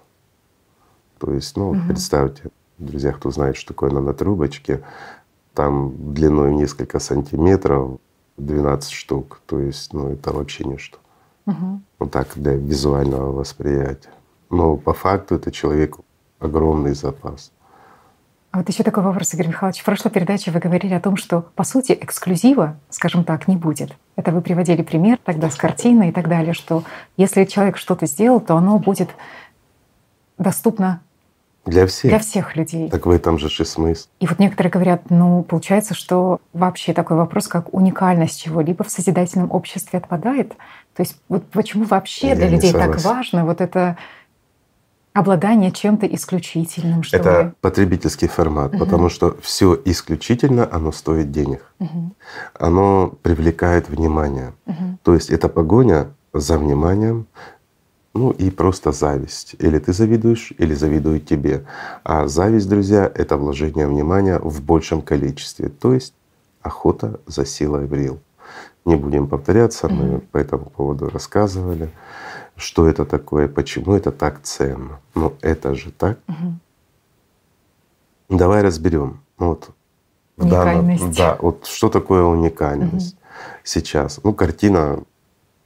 То 1.18 1.32
есть, 1.32 1.56
ну, 1.56 1.70
угу. 1.70 1.78
представьте, 1.88 2.50
друзья, 2.78 3.12
кто 3.12 3.30
знает, 3.30 3.56
что 3.56 3.68
такое 3.68 3.90
нанотрубочки, 3.90 4.82
там 5.54 6.12
длиной 6.12 6.54
несколько 6.54 6.98
сантиметров 6.98 7.98
12 8.36 8.90
штук. 8.90 9.40
То 9.46 9.58
есть, 9.58 9.94
ну, 9.94 10.12
это 10.12 10.32
вообще 10.32 10.64
ничто. 10.64 10.98
Угу. 11.46 11.80
Вот 12.00 12.10
так 12.10 12.28
для 12.34 12.52
визуального 12.54 13.32
восприятия. 13.32 14.10
Но 14.50 14.76
по 14.76 14.92
факту 14.92 15.36
это 15.36 15.50
человеку 15.50 16.04
огромный 16.38 16.94
запас. 16.94 17.50
А 18.56 18.60
вот 18.60 18.70
еще 18.70 18.82
такой 18.84 19.02
вопрос, 19.02 19.34
Игорь 19.34 19.48
Михайлович. 19.48 19.82
В 19.82 19.84
прошлой 19.84 20.10
передаче 20.10 20.50
вы 20.50 20.60
говорили 20.60 20.94
о 20.94 21.00
том, 21.00 21.18
что 21.18 21.42
по 21.56 21.62
сути 21.62 21.92
эксклюзива, 21.92 22.78
скажем 22.88 23.22
так, 23.22 23.48
не 23.48 23.56
будет. 23.56 23.94
Это 24.16 24.32
вы 24.32 24.40
приводили 24.40 24.80
пример 24.80 25.18
тогда 25.22 25.50
с 25.50 25.56
картиной 25.56 26.08
и 26.08 26.12
так 26.12 26.26
далее, 26.26 26.54
что 26.54 26.82
если 27.18 27.44
человек 27.44 27.76
что-то 27.76 28.06
сделал, 28.06 28.40
то 28.40 28.56
оно 28.56 28.78
будет 28.78 29.10
доступно 30.38 31.02
для 31.66 31.86
всех. 31.86 32.08
Для 32.08 32.18
всех 32.18 32.56
людей. 32.56 32.88
Так 32.88 33.04
в 33.04 33.10
этом 33.10 33.38
же 33.38 33.48
и 33.48 33.64
смысл. 33.66 34.08
И 34.20 34.26
вот 34.26 34.38
некоторые 34.38 34.70
говорят, 34.70 35.10
ну, 35.10 35.42
получается, 35.42 35.92
что 35.92 36.40
вообще 36.54 36.94
такой 36.94 37.18
вопрос, 37.18 37.48
как 37.48 37.74
уникальность 37.74 38.40
чего-либо 38.40 38.84
в 38.84 38.90
созидательном 38.90 39.50
обществе 39.50 39.98
отпадает. 39.98 40.56
То 40.94 41.02
есть 41.02 41.20
вот 41.28 41.44
почему 41.50 41.84
вообще 41.84 42.28
Я 42.28 42.36
для 42.36 42.48
людей 42.48 42.72
так 42.72 42.98
важно 43.02 43.44
вот 43.44 43.60
это 43.60 43.98
обладание 45.16 45.72
чем-то 45.72 46.06
исключительным. 46.06 47.02
Что 47.02 47.16
Это 47.16 47.54
потребительский 47.62 48.28
формат, 48.28 48.74
угу. 48.74 48.84
потому 48.84 49.08
что 49.08 49.36
все 49.40 49.80
исключительно, 49.84 50.68
оно 50.70 50.92
стоит 50.92 51.32
денег. 51.32 51.62
Угу. 51.78 52.12
Оно 52.60 53.14
привлекает 53.22 53.88
внимание. 53.88 54.52
Угу. 54.66 54.98
То 55.02 55.14
есть 55.14 55.30
это 55.30 55.48
погоня 55.48 56.08
за 56.34 56.58
вниманием, 56.58 57.26
ну 58.12 58.30
и 58.30 58.50
просто 58.50 58.92
зависть. 58.92 59.56
Или 59.58 59.78
ты 59.78 59.94
завидуешь, 59.94 60.52
или 60.58 60.74
завидуют 60.74 61.26
тебе. 61.26 61.64
А 62.04 62.28
зависть, 62.28 62.68
друзья, 62.68 63.10
это 63.14 63.38
вложение 63.38 63.86
внимания 63.86 64.38
в 64.38 64.62
большем 64.62 65.00
количестве. 65.00 65.70
То 65.70 65.94
есть 65.94 66.12
охота 66.60 67.20
за 67.26 67.46
силой 67.46 67.86
в 67.86 67.94
рил. 67.94 68.18
Не 68.84 68.96
будем 68.96 69.28
повторяться, 69.28 69.88
мы 69.88 70.20
по 70.20 70.38
этому 70.38 70.66
поводу 70.66 71.08
рассказывали 71.08 71.88
что 72.56 72.88
это 72.88 73.04
такое, 73.04 73.48
почему 73.48 73.94
это 73.94 74.10
так 74.10 74.42
ценно. 74.42 75.00
Ну 75.14 75.34
это 75.40 75.74
же 75.74 75.90
так. 75.90 76.18
Угу. 76.28 76.54
Давай 78.38 78.62
разберем. 78.62 79.20
Вот 79.38 79.70
в 80.36 80.48
данном, 80.48 81.12
да, 81.12 81.36
вот 81.40 81.66
что 81.66 81.88
такое 81.88 82.22
уникальность 82.22 83.14
угу. 83.14 83.22
сейчас. 83.64 84.20
Ну, 84.22 84.34
картина 84.34 85.02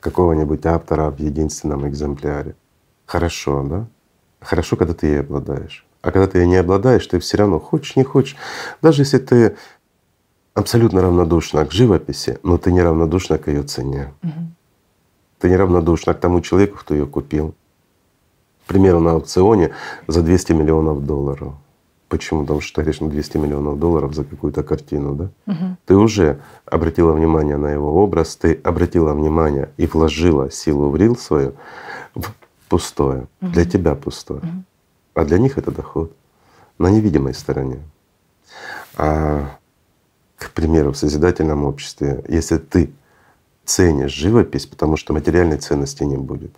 какого-нибудь 0.01 0.65
автора 0.67 1.11
в 1.11 1.19
единственном 1.19 1.89
экземпляре. 1.89 2.55
Хорошо, 3.07 3.63
да? 3.65 3.87
Хорошо, 4.41 4.77
когда 4.77 4.95
ты 4.95 5.07
ей 5.07 5.21
обладаешь. 5.21 5.87
А 6.03 6.13
когда 6.13 6.27
ты 6.27 6.39
ей 6.39 6.47
не 6.47 6.57
обладаешь, 6.57 7.07
ты 7.07 7.19
все 7.19 7.37
равно 7.37 7.59
хочешь, 7.59 7.97
не 7.97 8.05
хочешь. 8.05 8.37
Даже 8.81 9.03
если 9.03 9.19
ты 9.19 9.57
абсолютно 10.55 11.03
равнодушна 11.03 11.67
к 11.67 11.73
живописи, 11.73 12.39
но 12.43 12.57
ты 12.57 12.73
не 12.73 12.81
равнодушна 12.81 13.39
к 13.39 13.49
ее 13.49 13.63
цене. 13.63 14.15
Угу. 14.23 14.33
Ты 15.41 15.49
неравнодушна 15.49 16.15
к 16.15 16.21
тому 16.21 16.41
человеку, 16.43 16.79
кто 16.79 16.95
ее 16.95 17.07
купил. 17.07 17.55
К 18.65 18.69
примеру, 18.69 19.01
на 19.01 19.13
аукционе 19.13 19.71
за 20.07 20.23
200 20.23 20.53
миллионов 20.53 21.05
долларов. 21.05 21.55
Почему? 22.09 22.43
Потому 22.43 22.61
что 22.61 22.83
говоришь, 22.83 23.01
ну 23.01 23.09
200 23.09 23.39
миллионов 23.39 23.79
долларов 23.79 24.15
за 24.15 24.25
какую-то 24.25 24.63
картину, 24.63 25.15
да? 25.15 25.31
Угу. 25.47 25.77
Ты 25.87 25.97
уже 25.97 26.41
обратила 26.67 27.13
внимание 27.13 27.57
на 27.57 27.69
его 27.69 28.03
образ, 28.03 28.37
ты 28.37 28.61
обратила 28.65 29.15
внимание 29.15 29.71
и 29.77 29.87
вложила 29.87 30.51
силу 30.51 30.91
в 30.91 30.97
рил 30.97 31.17
свою 31.17 31.55
в 32.15 32.27
пустое. 32.69 33.27
Угу. 33.41 33.53
Для 33.53 33.65
тебя 33.65 33.95
пустое. 33.95 34.41
Угу. 34.41 34.65
А 35.15 35.25
для 35.25 35.39
них 35.39 35.57
это 35.57 35.71
доход 35.71 36.13
на 36.79 36.91
невидимой 36.91 37.33
стороне. 37.33 37.79
А, 38.97 39.57
к 40.37 40.51
примеру, 40.51 40.93
в 40.93 40.97
созидательном 40.97 41.65
обществе, 41.65 42.25
если 42.29 42.59
ты 42.59 42.91
ценишь 43.71 44.13
живопись, 44.13 44.67
потому 44.67 44.97
что 44.97 45.13
материальной 45.13 45.59
ценности 45.59 46.03
не 46.03 46.17
будет. 46.17 46.51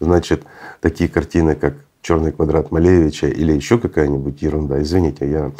Значит, 0.00 0.42
такие 0.80 1.08
картины, 1.08 1.54
как 1.54 1.74
черный 2.02 2.32
квадрат 2.32 2.72
Малевича 2.72 3.28
или 3.28 3.52
еще 3.52 3.78
какая-нибудь 3.78 4.42
ерунда. 4.42 4.82
Извините, 4.82 5.30
я, 5.30 5.52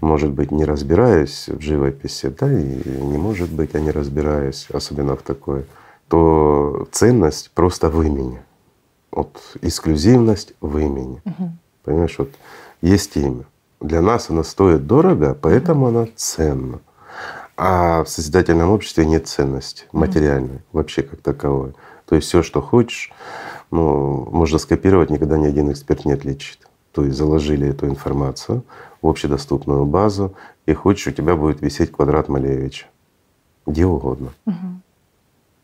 может 0.00 0.30
быть, 0.30 0.50
не 0.50 0.64
разбираюсь 0.64 1.48
в 1.48 1.60
живописи, 1.60 2.34
да, 2.38 2.52
и 2.52 2.82
не 2.86 3.16
может 3.16 3.50
быть, 3.50 3.70
я 3.72 3.80
не 3.80 3.90
разбираюсь, 3.90 4.66
особенно 4.72 5.16
в 5.16 5.22
такое, 5.22 5.64
то 6.08 6.86
ценность 6.92 7.50
просто 7.54 7.88
в 7.88 8.02
имени. 8.02 8.40
Вот 9.10 9.40
эксклюзивность 9.62 10.52
в 10.60 10.76
имени. 10.78 11.22
Угу. 11.24 11.50
Понимаешь, 11.84 12.18
вот 12.18 12.30
есть 12.82 13.16
имя. 13.16 13.44
Для 13.80 14.02
нас 14.02 14.28
она 14.28 14.44
стоит 14.44 14.86
дорого, 14.86 15.36
поэтому 15.40 15.86
угу. 15.86 15.96
она 15.96 16.08
ценна. 16.14 16.80
А 17.56 18.02
в 18.04 18.08
созидательном 18.08 18.70
обществе 18.70 19.04
нет 19.04 19.28
ценности 19.28 19.84
материальной 19.92 20.56
mm-hmm. 20.56 20.72
вообще 20.72 21.02
как 21.02 21.20
таковой. 21.20 21.74
То 22.06 22.16
есть 22.16 22.28
все, 22.28 22.42
что 22.42 22.60
хочешь, 22.60 23.12
ну, 23.70 24.28
можно 24.30 24.58
скопировать, 24.58 25.10
никогда 25.10 25.38
ни 25.38 25.46
один 25.46 25.70
эксперт 25.70 26.04
не 26.04 26.12
отличит. 26.12 26.58
То 26.92 27.04
есть 27.04 27.16
заложили 27.16 27.68
эту 27.68 27.86
информацию 27.86 28.64
в 29.00 29.08
общедоступную 29.08 29.86
базу, 29.86 30.34
и 30.66 30.74
хочешь, 30.74 31.06
у 31.06 31.10
тебя 31.10 31.36
будет 31.36 31.60
висеть 31.62 31.90
квадрат 31.90 32.28
Малевича. 32.28 32.86
Где 33.66 33.86
угодно. 33.86 34.32
Угу. 34.46 34.54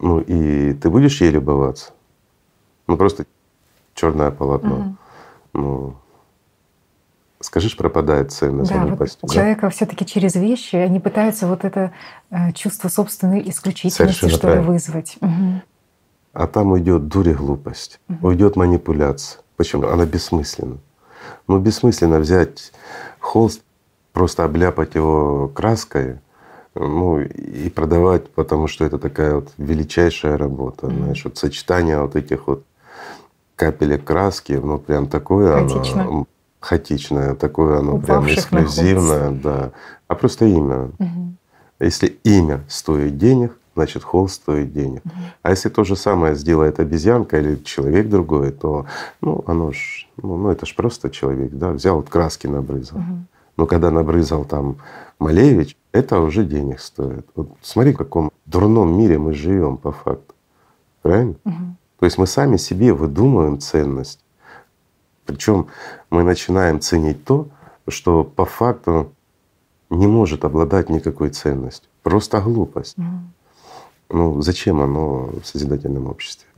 Ну 0.01 0.21
и 0.21 0.73
ты 0.75 0.91
будешь 0.91 1.21
ей 1.21 1.31
любоваться. 1.31 1.93
Ну 2.87 2.97
просто 2.97 3.27
черное 3.95 4.31
полотно. 4.31 4.77
Угу. 4.77 4.97
Ну, 5.55 5.95
скажешь, 7.41 7.77
пропадает 7.77 8.33
ценность. 8.33 8.71
Да, 8.71 8.85
вот 8.85 8.99
да? 8.99 9.29
человека 9.29 9.71
все 9.71 9.87
таки 9.87 10.05
через 10.05 10.35
вещи, 10.35 10.77
они 10.77 11.01
пытаются 11.01 11.47
вот 11.47 11.65
это 11.65 11.93
э, 12.31 12.53
чувство 12.53 12.89
собственной 12.89 13.49
исключительности, 13.49 14.21
Совершенно 14.21 14.33
что 14.33 14.55
ли, 14.55 14.61
вызвать. 14.61 15.17
Угу. 15.21 15.63
А 16.33 16.47
там 16.47 16.73
уйдет 16.73 17.09
дурь 17.09 17.31
и 17.31 17.35
глупость, 17.35 18.01
угу. 18.09 18.29
уйдет 18.29 18.57
манипуляция. 18.57 19.41
Почему? 19.57 19.87
Она 19.89 20.05
бессмысленна. 20.05 20.79
Ну, 21.47 21.59
бессмысленно 21.59 22.19
взять 22.19 22.73
холст, 23.19 23.63
просто 24.13 24.45
обляпать 24.45 24.95
его 24.95 25.49
краской, 25.49 26.19
ну 26.75 27.21
и 27.21 27.69
продавать, 27.71 28.31
потому 28.31 28.69
что 28.69 28.85
это 28.85 28.99
такая 28.99 29.37
вот 29.37 29.53
величайшая 29.59 30.37
работа, 30.37 30.87
mm 30.87 30.97
знаешь, 30.97 31.25
вот 31.25 31.37
сочетание 31.39 32.01
вот 32.01 32.15
этих 32.15 32.47
вот 32.47 32.65
капелек 33.57 34.05
краски, 34.05 34.53
ну 34.53 34.79
прям 34.79 35.09
такое, 35.09 35.53
Хаотично. 35.55 36.03
оно 36.03 36.27
хаотичное, 36.61 37.35
такое 37.35 37.79
оно 37.79 37.99
прям 37.99 38.27
эксклюзивное, 38.27 39.31
да. 39.31 39.71
А 40.07 40.15
просто 40.15 40.45
имя. 40.47 40.91
Угу. 40.99 41.35
Если 41.81 42.19
имя 42.25 42.65
стоит 42.69 43.19
денег, 43.19 43.57
значит 43.75 44.03
холст 44.03 44.43
стоит 44.43 44.73
денег. 44.73 45.03
Угу. 45.05 45.15
А 45.43 45.51
если 45.51 45.69
то 45.69 45.85
же 45.85 45.97
самое 45.97 46.35
сделает 46.35 46.81
обезьянка 46.81 47.39
или 47.39 47.57
человек 47.57 48.09
другой, 48.09 48.51
то 48.51 48.87
ну 49.21 49.45
оно 49.47 49.73
ж, 49.73 50.09
ну, 50.23 50.37
ну 50.37 50.51
это 50.51 50.67
ж 50.67 50.75
просто 50.75 51.11
человек, 51.11 51.53
да, 51.53 51.71
взял 51.71 51.97
вот 51.97 52.09
краски 52.09 52.47
набрызал. 52.47 52.99
Угу. 52.99 53.19
Но 53.57 53.67
когда 53.67 53.91
набрызал 53.91 54.45
там 54.45 54.77
Малевич, 55.19 55.77
это 55.93 56.21
уже 56.21 56.45
денег 56.45 56.81
стоит. 56.81 57.27
Вот 57.35 57.51
смотри, 57.63 57.93
в 57.93 57.97
каком 57.99 58.31
дурном 58.47 58.97
мире 58.99 59.19
мы 59.19 59.33
живем 59.33 59.77
по 59.77 59.93
факту. 59.93 60.35
Правильно? 61.03 61.35
Угу. 61.45 61.55
То 62.01 62.07
есть 62.07 62.19
мы 62.19 62.27
сами 62.27 62.57
себе 62.57 62.93
выдумываем 62.93 63.59
ценность. 63.61 64.21
Причем 65.29 65.67
мы 66.09 66.23
начинаем 66.23 66.81
ценить 66.81 67.23
то, 67.23 67.49
что 67.87 68.25
по 68.25 68.47
факту 68.47 69.13
не 69.91 70.07
может 70.07 70.43
обладать 70.43 70.89
никакой 70.89 71.29
ценностью. 71.29 71.91
Просто 72.03 72.41
глупость. 72.41 72.97
Ну 74.09 74.41
зачем 74.41 74.81
оно 74.81 75.27
в 75.43 75.45
созидательном 75.45 76.07
обществе? 76.07 76.49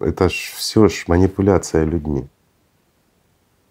Это 0.00 0.30
ж 0.30 0.54
все 0.56 0.88
ж 0.88 1.04
манипуляция 1.06 1.84
людьми. 1.84 2.26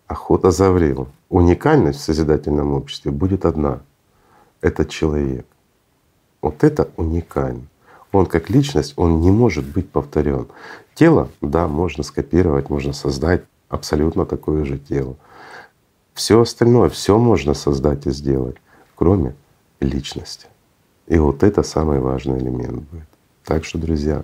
Охота 0.06 0.51
за 0.51 0.72
врилом. 0.72 1.08
Уникальность 1.30 2.00
в 2.00 2.04
созидательном 2.04 2.74
обществе 2.74 3.10
будет 3.10 3.44
одна— 3.44 3.80
это 4.62 4.86
человек. 4.86 5.48
Вот 6.44 6.63
это 6.63 6.90
уникально. 6.96 7.63
Он 8.12 8.28
как 8.28 8.51
личность, 8.51 8.94
он 8.98 9.22
не 9.22 9.32
может 9.32 9.66
быть 9.66 9.90
повторен. 9.90 10.48
Тело, 10.94 11.30
да, 11.42 11.68
можно 11.68 12.04
скопировать, 12.04 12.70
можно 12.70 12.94
создать 12.94 13.46
абсолютно 13.72 14.25
такое 14.25 14.66
же 14.66 14.78
тело. 14.78 15.16
Все 16.13 16.42
остальное, 16.42 16.90
все 16.90 17.18
можно 17.18 17.54
создать 17.54 18.06
и 18.06 18.12
сделать, 18.12 18.58
кроме 18.96 19.34
личности. 19.80 20.48
И 21.08 21.18
вот 21.18 21.42
это 21.42 21.63
самый 21.63 22.00
важный 22.00 22.38
элемент 22.38 22.84
будет. 22.92 23.08
Так 23.46 23.66
что, 23.66 23.80
друзья, 23.80 24.24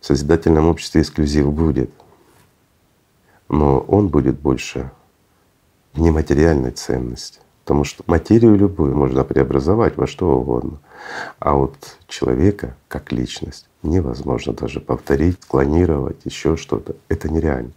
в 0.00 0.06
созидательном 0.06 0.68
обществе 0.68 1.02
эксклюзив 1.02 1.52
будет, 1.52 1.90
но 3.48 3.80
он 3.80 4.08
будет 4.08 4.38
больше 4.38 4.90
нематериальной 5.94 6.70
ценности. 6.70 7.40
Потому 7.64 7.84
что 7.84 8.04
материю 8.06 8.56
любую 8.56 8.94
можно 8.94 9.24
преобразовать 9.24 9.96
во 9.96 10.06
что 10.06 10.38
угодно. 10.38 10.78
А 11.38 11.54
вот 11.54 11.74
человека 12.08 12.76
как 12.88 13.10
личность 13.10 13.68
невозможно 13.82 14.52
даже 14.52 14.80
повторить, 14.80 15.40
клонировать, 15.40 16.18
еще 16.24 16.56
что-то. 16.56 16.94
Это 17.08 17.30
нереально. 17.30 17.72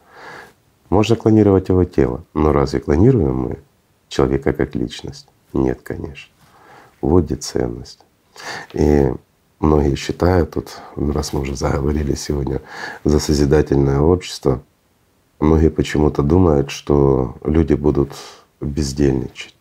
Можно 0.90 1.16
клонировать 1.16 1.70
его 1.70 1.84
тело, 1.84 2.24
но 2.34 2.52
разве 2.52 2.80
клонируем 2.80 3.36
мы 3.36 3.60
человека 4.08 4.54
как 4.54 4.76
личность? 4.76 5.28
Нет, 5.54 5.82
конечно. 5.84 6.32
Вот 7.02 7.26
где 7.26 7.36
ценность. 7.36 8.00
И 8.74 9.12
многие 9.60 9.96
считают, 9.96 10.56
вот, 10.56 10.82
раз 10.96 11.34
мы 11.34 11.42
уже 11.42 11.56
заговорили 11.56 12.16
сегодня 12.16 12.62
за 13.04 13.20
созидательное 13.20 14.00
общество, 14.00 14.62
многие 15.40 15.70
почему-то 15.70 16.22
думают, 16.22 16.72
что 16.72 17.36
люди 17.44 17.74
будут 17.74 18.12
бездельничать 18.62 19.58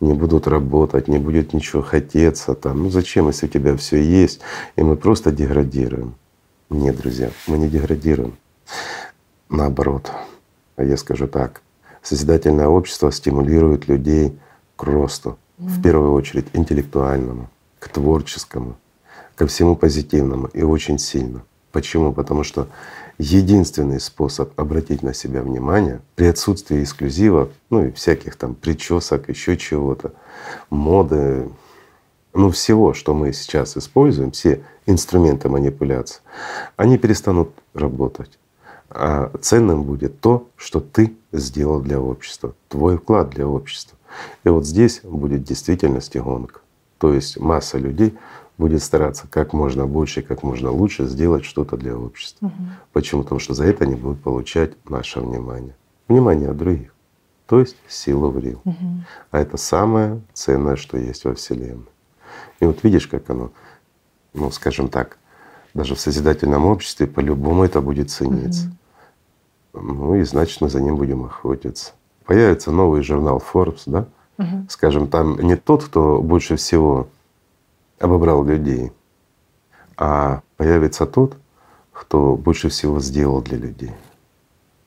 не 0.00 0.14
будут 0.14 0.48
работать, 0.48 1.08
не 1.08 1.18
будет 1.18 1.52
ничего 1.52 1.82
хотеться 1.82 2.54
там. 2.54 2.82
Ну 2.82 2.90
зачем, 2.90 3.28
если 3.28 3.46
у 3.46 3.48
тебя 3.48 3.76
все 3.76 4.02
есть, 4.02 4.40
и 4.76 4.82
мы 4.82 4.96
просто 4.96 5.30
деградируем? 5.30 6.14
Нет, 6.70 6.96
друзья, 6.96 7.30
мы 7.46 7.58
не 7.58 7.68
деградируем. 7.68 8.36
Наоборот, 9.48 10.10
а 10.80 10.84
я 10.84 10.96
скажу 10.96 11.28
так, 11.28 11.60
созидательное 12.02 12.66
общество 12.66 13.12
стимулирует 13.12 13.86
людей 13.86 14.38
к 14.76 14.82
росту, 14.84 15.36
mm-hmm. 15.58 15.66
в 15.66 15.82
первую 15.82 16.12
очередь 16.14 16.46
интеллектуальному, 16.54 17.50
к 17.78 17.88
творческому, 17.88 18.76
ко 19.34 19.46
всему 19.46 19.76
позитивному 19.76 20.46
и 20.46 20.62
очень 20.62 20.98
сильно. 20.98 21.42
Почему? 21.70 22.14
Потому 22.14 22.44
что 22.44 22.66
единственный 23.18 24.00
способ 24.00 24.58
обратить 24.58 25.02
на 25.02 25.12
себя 25.12 25.42
внимание 25.42 26.00
при 26.16 26.24
отсутствии 26.24 26.82
эксклюзивов, 26.82 27.50
ну 27.68 27.84
и 27.84 27.92
всяких 27.92 28.36
там 28.36 28.54
причесок, 28.54 29.28
еще 29.28 29.58
чего-то, 29.58 30.14
моды, 30.70 31.46
ну 32.32 32.50
всего, 32.50 32.94
что 32.94 33.12
мы 33.12 33.34
сейчас 33.34 33.76
используем, 33.76 34.30
все 34.30 34.62
инструменты 34.86 35.50
манипуляции, 35.50 36.22
они 36.76 36.96
перестанут 36.96 37.50
работать. 37.74 38.39
А 38.90 39.30
ценным 39.40 39.84
будет 39.84 40.20
то, 40.20 40.48
что 40.56 40.80
ты 40.80 41.16
сделал 41.32 41.80
для 41.80 42.00
общества, 42.00 42.54
твой 42.68 42.98
вклад 42.98 43.30
для 43.30 43.46
общества. 43.46 43.96
И 44.44 44.48
вот 44.48 44.66
здесь 44.66 45.00
будет 45.02 45.44
действительность 45.44 46.16
и 46.16 46.20
гонка. 46.20 46.60
То 46.98 47.14
есть 47.14 47.38
масса 47.38 47.78
людей 47.78 48.18
будет 48.58 48.82
стараться 48.82 49.26
как 49.28 49.52
можно 49.52 49.86
больше 49.86 50.22
как 50.22 50.42
можно 50.42 50.70
лучше 50.70 51.06
сделать 51.06 51.44
что-то 51.44 51.76
для 51.76 51.96
общества. 51.96 52.46
Угу. 52.46 52.54
Почему? 52.92 53.22
Потому 53.22 53.38
что 53.38 53.54
за 53.54 53.64
это 53.64 53.84
они 53.84 53.94
будут 53.94 54.22
получать 54.22 54.72
наше 54.88 55.20
внимание. 55.20 55.74
Внимание 56.08 56.50
от 56.50 56.56
других. 56.56 56.92
То 57.46 57.60
есть 57.60 57.76
силу 57.88 58.30
врил. 58.30 58.60
Угу. 58.64 59.04
А 59.30 59.38
это 59.38 59.56
самое 59.56 60.20
ценное, 60.34 60.76
что 60.76 60.98
есть 60.98 61.24
во 61.24 61.34
Вселенной. 61.34 61.86
И 62.60 62.66
вот 62.66 62.82
видишь, 62.84 63.06
как 63.06 63.30
оно, 63.30 63.50
ну 64.34 64.50
скажем 64.50 64.88
так, 64.88 65.18
даже 65.72 65.94
в 65.94 66.00
созидательном 66.00 66.66
обществе 66.66 67.06
по-любому 67.06 67.64
это 67.64 67.80
будет 67.80 68.10
цениться. 68.10 68.66
Угу. 68.66 68.76
Ну 69.72 70.14
и 70.16 70.22
значит 70.22 70.60
мы 70.60 70.68
за 70.68 70.80
ним 70.80 70.96
будем 70.96 71.24
охотиться. 71.24 71.92
Появится 72.24 72.70
новый 72.70 73.02
журнал 73.02 73.42
Forbes, 73.52 73.82
да? 73.86 74.06
Угу. 74.38 74.66
Скажем, 74.68 75.08
там 75.08 75.38
не 75.40 75.56
тот, 75.56 75.84
кто 75.84 76.20
больше 76.22 76.56
всего 76.56 77.08
обобрал 77.98 78.44
людей, 78.44 78.92
а 79.96 80.40
появится 80.56 81.06
тот, 81.06 81.36
кто 81.92 82.36
больше 82.36 82.68
всего 82.68 83.00
сделал 83.00 83.42
для 83.42 83.58
людей. 83.58 83.92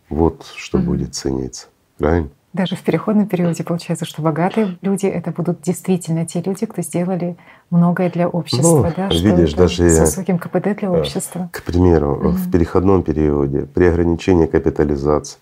Вот 0.10 0.46
что 0.56 0.78
Мгм. 0.80 0.88
будет 0.88 1.16
цениться. 1.16 1.68
Правильно? 1.98 2.30
Даже 2.54 2.76
в 2.76 2.84
переходном 2.84 3.28
периоде 3.28 3.64
получается, 3.64 4.06
что 4.06 4.22
богатые 4.22 4.78
люди 4.82 5.08
это 5.08 5.32
будут 5.32 5.62
действительно 5.62 6.24
те 6.28 6.40
люди, 6.40 6.68
кто 6.68 6.84
сделали 6.84 7.36
многое 7.72 8.12
для 8.12 8.30
общества, 8.30 8.84
Ну, 8.90 8.94
да, 8.96 9.10
что 9.10 9.28
видишь, 9.28 9.54
это 9.54 9.64
даже 9.64 9.90
с 9.90 10.00
высоким 10.00 10.38
КПД 10.38 10.78
для 10.78 10.90
э, 10.90 11.00
общества. 11.00 11.50
К 11.52 11.64
примеру, 11.64 12.16
в 12.16 12.44
Мгм. 12.44 12.52
переходном 12.52 13.02
периоде, 13.02 13.66
при 13.66 13.86
ограничении 13.86 14.46
капитализации, 14.46 15.40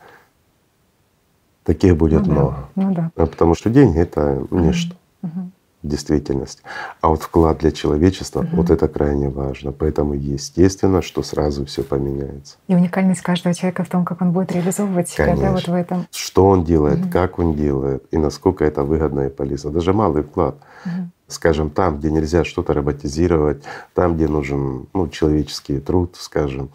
таких 1.65 1.97
будет 1.97 2.25
ну, 2.27 2.31
много. 2.31 2.55
Да. 2.75 2.81
Ну 2.81 2.93
да. 2.93 3.11
А 3.17 3.25
Потому 3.25 3.55
что 3.55 3.69
деньги— 3.69 3.97
это 3.99 4.45
ничто 4.49 4.95
Мгм. 5.21 5.51
В 5.83 5.87
действительности. 5.87 6.61
А 7.01 7.09
вот 7.09 7.21
вклад 7.23 7.59
для 7.59 7.71
человечества 7.71 8.41
Мгм. 8.41 8.57
вот 8.57 8.69
это 8.69 8.87
крайне 8.87 9.29
важно. 9.29 9.71
Поэтому 9.71 10.13
естественно, 10.13 11.01
что 11.01 11.23
сразу 11.23 11.65
все 11.65 11.83
поменяется. 11.83 12.57
И 12.67 12.75
уникальность 12.75 13.21
каждого 13.21 13.53
человека 13.55 13.83
в 13.83 13.89
том, 13.89 14.05
как 14.05 14.21
он 14.21 14.31
будет 14.31 14.51
реализовывать 14.51 15.09
себя, 15.09 15.35
да, 15.35 15.51
вот 15.51 15.67
в 15.67 15.73
этом. 15.73 16.07
Что 16.11 16.45
он 16.47 16.63
делает, 16.63 16.99
Мгм. 16.99 17.09
как 17.11 17.39
он 17.39 17.55
делает 17.55 18.03
и 18.11 18.17
насколько 18.17 18.63
это 18.63 18.83
выгодно 18.83 19.21
и 19.27 19.29
полезно. 19.29 19.71
Даже 19.71 19.93
малый 19.93 20.23
вклад. 20.23 20.55
Мгм. 20.85 21.11
Скажем, 21.27 21.69
там, 21.69 21.97
где 21.97 22.11
нельзя 22.11 22.43
что-то 22.43 22.73
роботизировать, 22.73 23.63
там, 23.93 24.15
где 24.15 24.27
нужен 24.27 24.87
ну, 24.93 25.07
человеческий 25.07 25.79
труд, 25.79 26.15
скажем, 26.19 26.69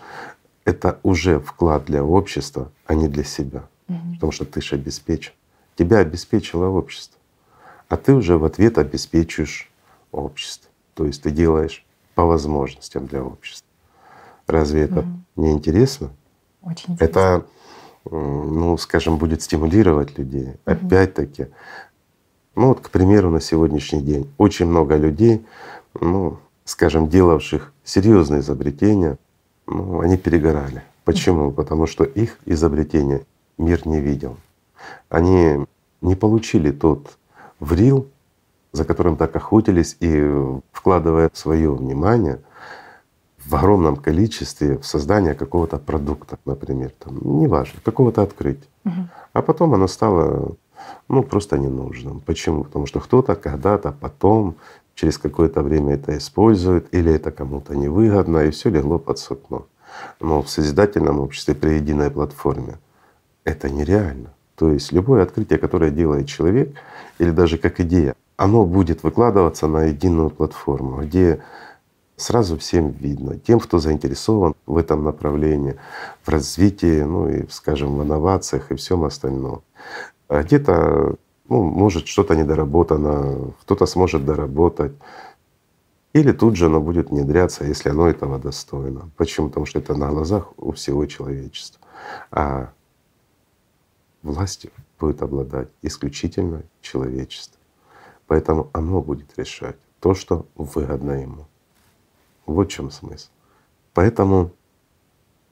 это 0.64 0.98
уже 1.02 1.38
вклад 1.40 1.84
для 1.84 2.02
общества, 2.02 2.70
а 2.86 2.94
не 2.94 3.06
для 3.08 3.22
себя. 3.22 3.64
Мгм. 3.88 4.14
Потому 4.14 4.32
что 4.32 4.44
ты 4.44 4.60
же 4.60 4.74
обеспечен. 4.76 5.32
Тебя 5.76 5.98
обеспечило 5.98 6.68
общество. 6.68 7.18
А 7.88 7.96
ты 7.96 8.14
уже 8.14 8.36
в 8.38 8.44
ответ 8.44 8.78
обеспечиваешь 8.78 9.70
общество. 10.12 10.70
То 10.94 11.04
есть 11.04 11.22
ты 11.22 11.30
делаешь 11.30 11.84
по 12.14 12.24
возможностям 12.24 13.06
для 13.06 13.22
общества. 13.22 13.68
Разве 14.46 14.82
это 14.82 15.02
Мгм. 15.02 15.24
не 15.36 15.52
интересно? 15.52 16.10
Очень 16.62 16.94
интересно. 16.94 17.04
Это, 17.04 17.46
ну, 18.10 18.76
скажем, 18.78 19.18
будет 19.18 19.42
стимулировать 19.42 20.16
людей. 20.18 20.54
Мгм. 20.66 20.86
Опять-таки, 20.86 21.48
ну 22.54 22.68
вот, 22.68 22.80
к 22.80 22.90
примеру, 22.90 23.30
на 23.30 23.40
сегодняшний 23.40 24.00
день 24.00 24.30
очень 24.38 24.66
много 24.66 24.96
людей, 24.96 25.44
ну, 26.00 26.38
скажем, 26.64 27.08
делавших 27.08 27.72
серьезные 27.84 28.40
изобретения, 28.40 29.18
ну, 29.66 30.00
они 30.00 30.16
перегорали. 30.16 30.82
Почему? 31.04 31.52
Потому 31.52 31.86
что 31.86 32.02
их 32.04 32.38
изобретения 32.46 33.24
мир 33.58 33.86
не 33.86 34.00
видел. 34.00 34.36
Они 35.08 35.64
не 36.00 36.16
получили 36.16 36.72
тот 36.72 37.16
врил, 37.60 38.08
за 38.72 38.84
которым 38.84 39.16
так 39.16 39.34
охотились 39.36 39.96
и 40.00 40.28
вкладывая 40.72 41.30
свое 41.32 41.72
внимание 41.72 42.40
в 43.44 43.54
огромном 43.54 43.96
количестве 43.96 44.78
в 44.78 44.84
создание 44.84 45.34
какого-то 45.34 45.78
продукта, 45.78 46.38
например, 46.44 46.90
там, 46.98 47.18
неважно, 47.40 47.80
какого-то 47.84 48.22
открытия. 48.22 48.68
Мгм. 48.84 49.08
А 49.32 49.42
потом 49.42 49.74
оно 49.74 49.86
стало 49.86 50.56
ну, 51.08 51.22
просто 51.22 51.58
ненужным. 51.58 52.20
Почему? 52.20 52.64
Потому 52.64 52.86
что 52.86 53.00
кто-то 53.00 53.36
когда-то 53.36 53.92
потом 53.92 54.56
через 54.94 55.18
какое-то 55.18 55.62
время 55.62 55.94
это 55.94 56.16
использует, 56.16 56.92
или 56.92 57.12
это 57.12 57.30
кому-то 57.30 57.76
невыгодно, 57.76 58.38
и 58.38 58.50
все 58.50 58.70
легло 58.70 58.98
под 58.98 59.18
сукно. 59.18 59.66
Но 60.20 60.42
в 60.42 60.48
созидательном 60.50 61.20
обществе 61.20 61.54
при 61.54 61.74
единой 61.74 62.10
платформе 62.10 62.78
это 63.44 63.70
нереально. 63.70 64.30
То 64.56 64.70
есть 64.70 64.92
любое 64.92 65.22
открытие, 65.22 65.58
которое 65.58 65.90
делает 65.90 66.26
человек, 66.26 66.74
или 67.18 67.30
даже 67.30 67.58
как 67.58 67.80
идея, 67.80 68.14
оно 68.36 68.64
будет 68.64 69.02
выкладываться 69.02 69.66
на 69.66 69.84
единую 69.84 70.30
платформу, 70.30 71.02
где 71.02 71.42
сразу 72.16 72.56
всем 72.58 72.90
видно, 72.90 73.38
тем, 73.38 73.60
кто 73.60 73.78
заинтересован 73.78 74.54
в 74.66 74.76
этом 74.78 75.04
направлении, 75.04 75.76
в 76.24 76.28
развитии, 76.30 77.02
ну 77.02 77.28
и, 77.28 77.46
скажем, 77.50 77.96
в 77.96 78.02
инновациях 78.02 78.70
и 78.70 78.76
всем 78.76 79.04
остальном. 79.04 79.62
А 80.28 80.42
где-то 80.42 81.16
ну, 81.48 81.62
может 81.62 82.06
что-то 82.06 82.34
недоработано, 82.34 83.52
кто-то 83.62 83.86
сможет 83.86 84.24
доработать. 84.24 84.92
Или 86.12 86.32
тут 86.32 86.56
же 86.56 86.66
оно 86.66 86.80
будет 86.80 87.10
внедряться, 87.10 87.64
если 87.64 87.90
оно 87.90 88.08
этого 88.08 88.38
достойно. 88.38 89.10
Почему? 89.16 89.48
Потому 89.48 89.66
что 89.66 89.78
это 89.78 89.94
на 89.94 90.08
глазах 90.08 90.52
у 90.56 90.72
всего 90.72 91.04
человечества. 91.06 91.80
А 92.30 92.70
властью 94.26 94.70
будет 94.98 95.22
обладать 95.22 95.68
исключительно 95.82 96.62
человечество. 96.80 97.58
Поэтому 98.26 98.70
оно 98.72 99.00
будет 99.00 99.38
решать 99.38 99.76
то, 100.00 100.14
что 100.14 100.46
выгодно 100.56 101.12
ему. 101.12 101.46
Вот 102.44 102.68
в 102.68 102.70
чем 102.70 102.90
смысл. 102.90 103.28
Поэтому 103.94 104.50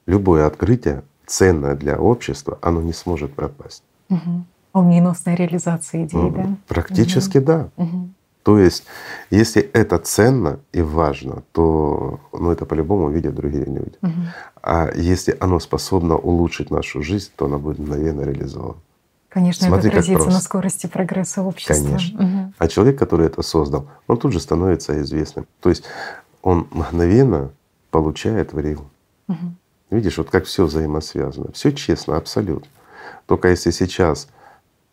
любое 0.05 0.45
открытие, 0.45 1.03
ценное 1.25 1.75
для 1.75 1.97
общества, 1.97 2.59
оно 2.61 2.81
не 2.81 2.93
сможет 2.93 3.33
пропасть. 3.33 3.83
Угу. 4.09 4.45
Молниеносная 4.73 5.35
реализация 5.35 6.05
идеи, 6.05 6.19
угу. 6.19 6.35
да? 6.35 6.57
Практически 6.67 7.37
угу. 7.37 7.45
да. 7.45 7.69
Угу. 7.77 8.09
То 8.45 8.59
есть, 8.59 8.83
если 9.31 9.59
это 9.59 9.97
ценно 9.97 10.59
и 10.71 10.83
важно, 10.83 11.41
то 11.51 12.19
ну, 12.31 12.51
это 12.51 12.67
по-любому 12.67 13.09
видят 13.09 13.33
другие 13.33 13.65
люди. 13.65 13.95
Угу. 14.03 14.11
А 14.61 14.91
если 14.93 15.35
оно 15.39 15.59
способно 15.59 16.15
улучшить 16.15 16.69
нашу 16.69 17.01
жизнь, 17.01 17.31
то 17.35 17.45
оно 17.45 17.57
будет 17.57 17.79
мгновенно 17.79 18.21
реализовано. 18.21 18.75
Конечно, 19.29 19.65
Смотри, 19.65 19.89
это 19.89 19.97
отразится 19.97 20.29
на 20.29 20.39
скорости 20.39 20.85
прогресса 20.85 21.41
общества. 21.41 21.73
Конечно. 21.73 22.23
Угу. 22.23 22.53
А 22.59 22.67
человек, 22.67 22.99
который 22.99 23.25
это 23.25 23.41
создал, 23.41 23.87
он 24.05 24.17
тут 24.17 24.31
же 24.31 24.39
становится 24.39 25.01
известным. 25.01 25.47
То 25.59 25.69
есть 25.69 25.83
он 26.43 26.67
мгновенно 26.69 27.49
получает 27.89 28.53
в 28.53 28.59
рил. 28.59 28.85
Угу. 29.27 29.55
Видишь, 29.89 30.19
вот 30.19 30.29
как 30.29 30.45
все 30.45 30.65
взаимосвязано. 30.65 31.51
Все 31.51 31.71
честно, 31.71 32.15
абсолютно. 32.15 32.69
Только 33.25 33.47
если 33.47 33.71
сейчас, 33.71 34.27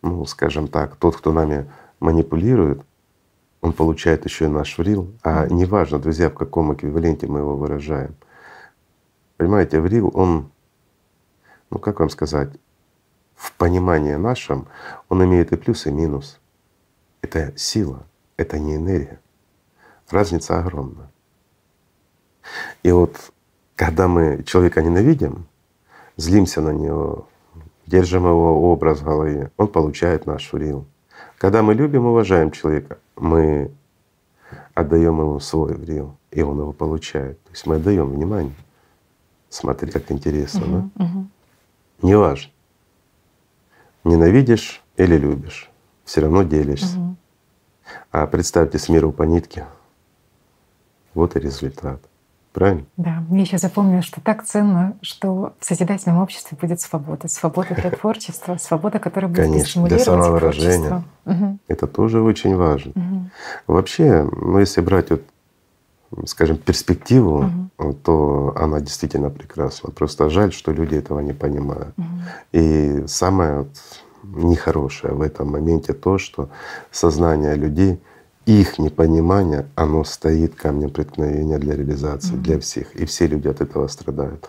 ну, 0.01 0.25
скажем 0.25 0.67
так, 0.67 0.95
тот, 0.95 1.15
кто 1.17 1.31
нами 1.31 1.69
манипулирует, 1.99 2.81
он 3.63 3.71
получает 3.71 4.25
еще 4.25 4.45
и 4.45 4.49
наш 4.49 4.77
врил. 4.77 5.13
А 5.23 5.47
неважно, 5.47 5.97
друзья, 5.97 6.29
в 6.29 6.33
каком 6.33 6.73
эквиваленте 6.73 7.27
мы 7.27 7.39
его 7.39 7.55
выражаем. 7.55 8.13
Понимаете, 9.37 9.79
врил, 9.79 10.11
он, 10.13 10.51
ну 11.69 11.79
как 11.79 12.01
вам 12.01 12.09
сказать, 12.09 12.49
в 13.35 13.53
понимании 13.53 14.15
нашем 14.15 14.67
он 15.07 15.23
имеет 15.23 15.53
и 15.53 15.55
плюс, 15.55 15.85
и 15.85 15.91
минус. 15.91 16.41
Это 17.21 17.57
сила, 17.57 18.05
это 18.35 18.59
не 18.59 18.75
энергия. 18.75 19.21
Разница 20.09 20.59
огромна. 20.59 21.09
И 22.83 22.91
вот 22.91 23.31
когда 23.77 24.09
мы 24.09 24.43
человека 24.43 24.81
ненавидим, 24.81 25.47
злимся 26.17 26.59
на 26.59 26.71
него, 26.71 27.29
держим 27.87 28.25
его 28.25 28.73
образ 28.73 28.99
в 28.99 29.05
голове, 29.05 29.53
он 29.55 29.69
получает 29.69 30.25
наш 30.25 30.51
врил. 30.51 30.85
Когда 31.43 31.61
мы 31.61 31.73
любим, 31.73 32.05
уважаем 32.05 32.51
человека, 32.51 32.99
мы 33.17 33.69
отдаем 34.73 35.19
ему 35.19 35.41
свой 35.41 35.73
врил, 35.73 36.15
и 36.31 36.41
он 36.41 36.57
его 36.57 36.71
получает. 36.71 37.37
То 37.43 37.51
есть 37.51 37.65
мы 37.65 37.75
отдаем 37.75 38.11
внимание. 38.11 38.55
Смотри, 39.49 39.91
как 39.91 40.09
интересно, 40.09 40.61
угу, 40.61 40.91
да? 40.95 41.03
Угу. 41.03 41.27
Неважно. 42.03 42.49
Ненавидишь 44.05 44.81
или 44.95 45.17
любишь, 45.17 45.69
все 46.05 46.21
равно 46.21 46.43
делишься. 46.43 46.97
Угу. 46.97 47.15
А 48.11 48.27
представьте 48.27 48.79
с 48.79 48.87
миру 48.87 49.11
по 49.11 49.23
нитке. 49.23 49.65
Вот 51.13 51.35
и 51.35 51.41
результат. 51.41 51.99
Правильно? 52.53 52.85
Да, 52.97 53.23
мне 53.29 53.41
еще 53.41 53.57
запомнилось, 53.57 54.05
что 54.05 54.21
так 54.21 54.45
ценно, 54.45 54.95
что 55.01 55.53
в 55.59 55.65
созидательном 55.65 56.19
обществе 56.21 56.55
будет 56.59 56.79
свобода. 56.79 57.27
Свобода 57.27 57.73
для 57.73 57.89
творчества, 57.91 58.57
свобода, 58.57 58.99
которая 58.99 59.29
будет 59.29 59.45
Конечно, 59.45 59.87
для 59.87 59.97
самовыражения. 59.97 61.03
Угу. 61.25 61.57
Это 61.67 61.87
тоже 61.87 62.21
очень 62.21 62.55
важно. 62.55 62.91
Угу. 62.95 63.29
Вообще, 63.73 64.29
ну 64.31 64.59
если 64.59 64.81
брать 64.81 65.09
вот 65.09 65.23
скажем, 66.27 66.57
перспективу, 66.57 67.69
угу. 67.79 67.93
то 67.93 68.53
она 68.55 68.79
действительно 68.79 69.31
прекрасна. 69.31 69.89
Просто 69.89 70.29
жаль, 70.29 70.53
что 70.53 70.71
люди 70.71 70.93
этого 70.93 71.21
не 71.21 71.33
понимают. 71.33 71.95
Угу. 71.97 72.05
И 72.51 73.03
самое 73.07 73.59
вот 73.59 73.69
нехорошее 74.23 75.15
в 75.15 75.21
этом 75.21 75.49
моменте 75.49 75.93
то, 75.93 76.19
что 76.19 76.49
сознание 76.91 77.55
людей— 77.55 77.99
их 78.45 78.77
непонимание, 78.79 79.67
оно 79.75 80.03
стоит 80.03 80.55
камнем 80.55 80.89
преткновения 80.89 81.57
для 81.57 81.75
реализации, 81.75 82.33
mm-hmm. 82.33 82.41
для 82.41 82.59
всех. 82.59 82.95
И 82.95 83.05
все 83.05 83.27
люди 83.27 83.47
от 83.47 83.61
этого 83.61 83.87
страдают. 83.87 84.47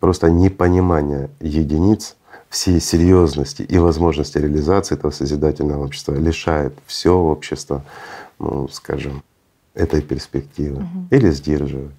Просто 0.00 0.30
непонимание 0.30 1.30
единиц 1.40 2.16
всей 2.48 2.80
серьезности 2.80 3.62
и 3.62 3.78
возможности 3.78 4.38
реализации 4.38 4.94
этого 4.94 5.10
созидательного 5.10 5.84
общества 5.84 6.14
лишает 6.14 6.74
все 6.86 7.14
общество, 7.14 7.84
ну, 8.38 8.68
скажем, 8.68 9.22
этой 9.74 10.00
перспективы 10.00 10.78
угу. 10.78 11.08
или 11.10 11.30
сдерживает. 11.30 11.92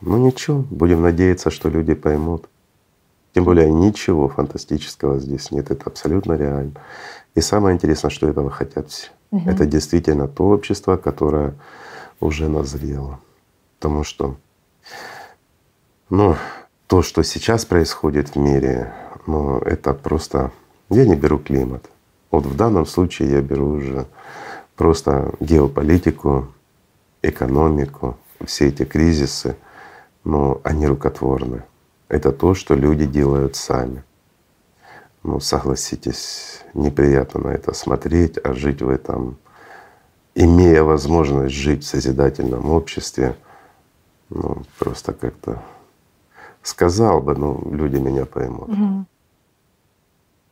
Ну 0.00 0.18
ничего, 0.18 0.64
будем 0.70 1.02
надеяться, 1.02 1.50
что 1.50 1.68
люди 1.68 1.94
поймут. 1.94 2.48
Тем 3.34 3.44
более 3.44 3.70
ничего 3.70 4.28
фантастического 4.28 5.18
здесь 5.18 5.50
нет, 5.50 5.70
это 5.70 5.84
абсолютно 5.86 6.34
реально. 6.34 6.72
И 7.34 7.40
самое 7.40 7.74
интересное, 7.74 8.10
что 8.10 8.28
этого 8.28 8.50
хотят 8.50 8.90
все. 8.90 9.08
Угу. 9.30 9.48
Это 9.50 9.66
действительно 9.66 10.28
то 10.28 10.44
общество, 10.44 10.96
которое 10.96 11.54
уже 12.20 12.48
назрело. 12.48 13.20
Потому 13.78 14.04
что 14.04 14.36
ну, 16.08 16.36
то, 16.86 17.02
что 17.02 17.22
сейчас 17.24 17.64
происходит 17.64 18.30
в 18.30 18.36
мире, 18.36 18.92
ну, 19.26 19.58
это 19.58 19.92
просто… 19.92 20.52
Я 20.88 21.04
не 21.04 21.16
беру 21.16 21.38
климат. 21.38 21.90
Вот 22.30 22.46
в 22.46 22.56
данном 22.56 22.86
случае 22.86 23.30
я 23.32 23.40
беру 23.40 23.70
уже 23.70 24.06
просто 24.76 25.34
геополитику, 25.40 26.46
экономику, 27.22 28.16
все 28.44 28.68
эти 28.68 28.84
кризисы, 28.84 29.56
но 30.22 30.60
они 30.62 30.86
рукотворны. 30.86 31.64
Это 32.08 32.30
то, 32.30 32.54
что 32.54 32.74
люди 32.74 33.04
делают 33.04 33.56
сами. 33.56 34.04
Ну, 35.26 35.40
согласитесь, 35.40 36.60
неприятно 36.72 37.40
на 37.40 37.48
это 37.48 37.74
смотреть, 37.74 38.38
а 38.44 38.54
жить 38.54 38.80
в 38.80 38.88
этом, 38.88 39.36
имея 40.36 40.84
возможность 40.84 41.52
жить 41.52 41.82
в 41.82 41.86
созидательном 41.88 42.70
обществе, 42.70 43.34
ну, 44.30 44.62
просто 44.78 45.12
как-то 45.12 45.60
сказал 46.62 47.20
бы, 47.20 47.34
ну, 47.34 47.60
люди 47.72 47.96
меня 47.96 48.24
поймут. 48.24 48.68
Угу. 48.68 49.04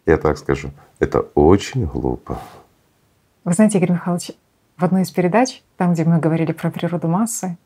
Я 0.07 0.17
так 0.17 0.39
скажу, 0.39 0.73
это 0.99 1.21
очень 1.21 1.87
глупо. 1.87 2.41
Вы 3.45 3.53
знаете, 3.53 3.79
Игорь 3.79 3.93
Михайлович, 3.93 4.33
в 4.77 4.85
одной 4.85 5.03
из 5.03 5.11
передач, 5.13 5.63
там, 5.77 5.93
где 5.93 6.03
мы 6.03 6.19
говорили 6.19 6.51
про 6.51 6.73
природу 6.73 7.07
массы, 7.07 7.57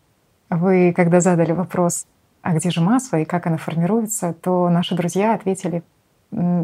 вы, 0.50 0.92
когда 0.94 1.22
задали 1.22 1.52
вопрос, 1.52 2.04
а 2.42 2.54
где 2.54 2.68
же 2.68 2.82
масса 2.82 3.16
и 3.16 3.24
как 3.24 3.46
она 3.46 3.56
формируется, 3.56 4.34
то 4.34 4.68
наши 4.68 4.94
друзья 4.94 5.32
ответили 5.32 5.82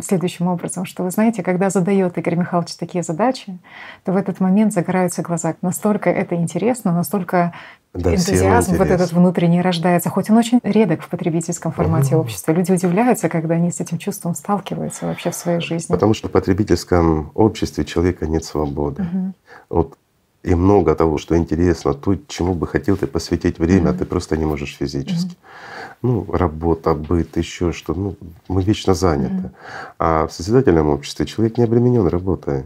следующим 0.03 0.49
образом, 0.49 0.85
что 0.85 1.05
вы 1.05 1.11
знаете, 1.11 1.43
когда 1.43 1.71
задает 1.71 2.19
Игорь 2.19 2.37
Михайлович 2.37 2.75
такие 2.77 3.03
задачи, 3.03 3.59
то 4.05 4.13
в 4.13 4.17
этот 4.17 4.41
момент 4.41 4.73
загораются 4.73 5.23
глаза. 5.23 5.55
Настолько 5.63 6.11
это 6.11 6.35
интересно, 6.35 6.93
настолько 6.93 7.55
да, 7.95 8.15
энтузиазм 8.15 8.77
вот 8.77 8.89
этот 8.89 9.13
внутренний 9.13 9.63
рождается, 9.63 10.11
хоть 10.11 10.29
он 10.29 10.37
очень 10.37 10.61
редок 10.63 11.03
в 11.03 11.09
потребительском 11.09 11.73
формате 11.73 12.15
угу. 12.15 12.25
общества. 12.25 12.53
Люди 12.53 12.73
удивляются, 12.73 13.29
когда 13.29 13.55
они 13.55 13.71
с 13.71 13.81
этим 13.81 13.99
чувством 13.99 14.35
сталкиваются 14.35 15.07
вообще 15.07 15.31
в 15.31 15.35
своей 15.35 15.61
жизни. 15.61 15.93
Потому 15.93 16.13
что 16.13 16.29
в 16.29 16.33
потребительском 16.33 17.31
обществе 17.35 17.85
человека 17.85 18.27
нет 18.27 18.45
свободы. 18.45 19.03
Угу. 19.03 19.33
Вот 19.71 19.99
и 20.45 20.55
много 20.55 20.95
того, 20.95 21.19
что 21.19 21.37
интересно, 21.37 21.95
то, 21.95 22.17
чему 22.29 22.55
бы 22.55 22.67
хотел 22.67 22.97
ты 22.97 23.07
посвятить 23.07 23.59
время, 23.59 23.87
mm-hmm. 23.87 23.95
а 23.95 23.99
ты 23.99 24.05
просто 24.05 24.37
не 24.37 24.45
можешь 24.45 24.77
физически. 24.77 25.31
Mm-hmm. 25.31 25.97
Ну, 26.03 26.27
работа, 26.31 26.95
быт, 26.95 27.37
еще 27.39 27.73
что. 27.73 27.95
Ну, 27.95 28.17
мы 28.49 28.63
вечно 28.63 28.93
заняты. 28.93 29.35
Mm-hmm. 29.35 29.95
А 29.99 30.27
в 30.27 30.33
созидательном 30.33 30.89
обществе 30.89 31.25
человек 31.25 31.57
не 31.57 31.65
обременен 31.65 32.07
работой. 32.07 32.65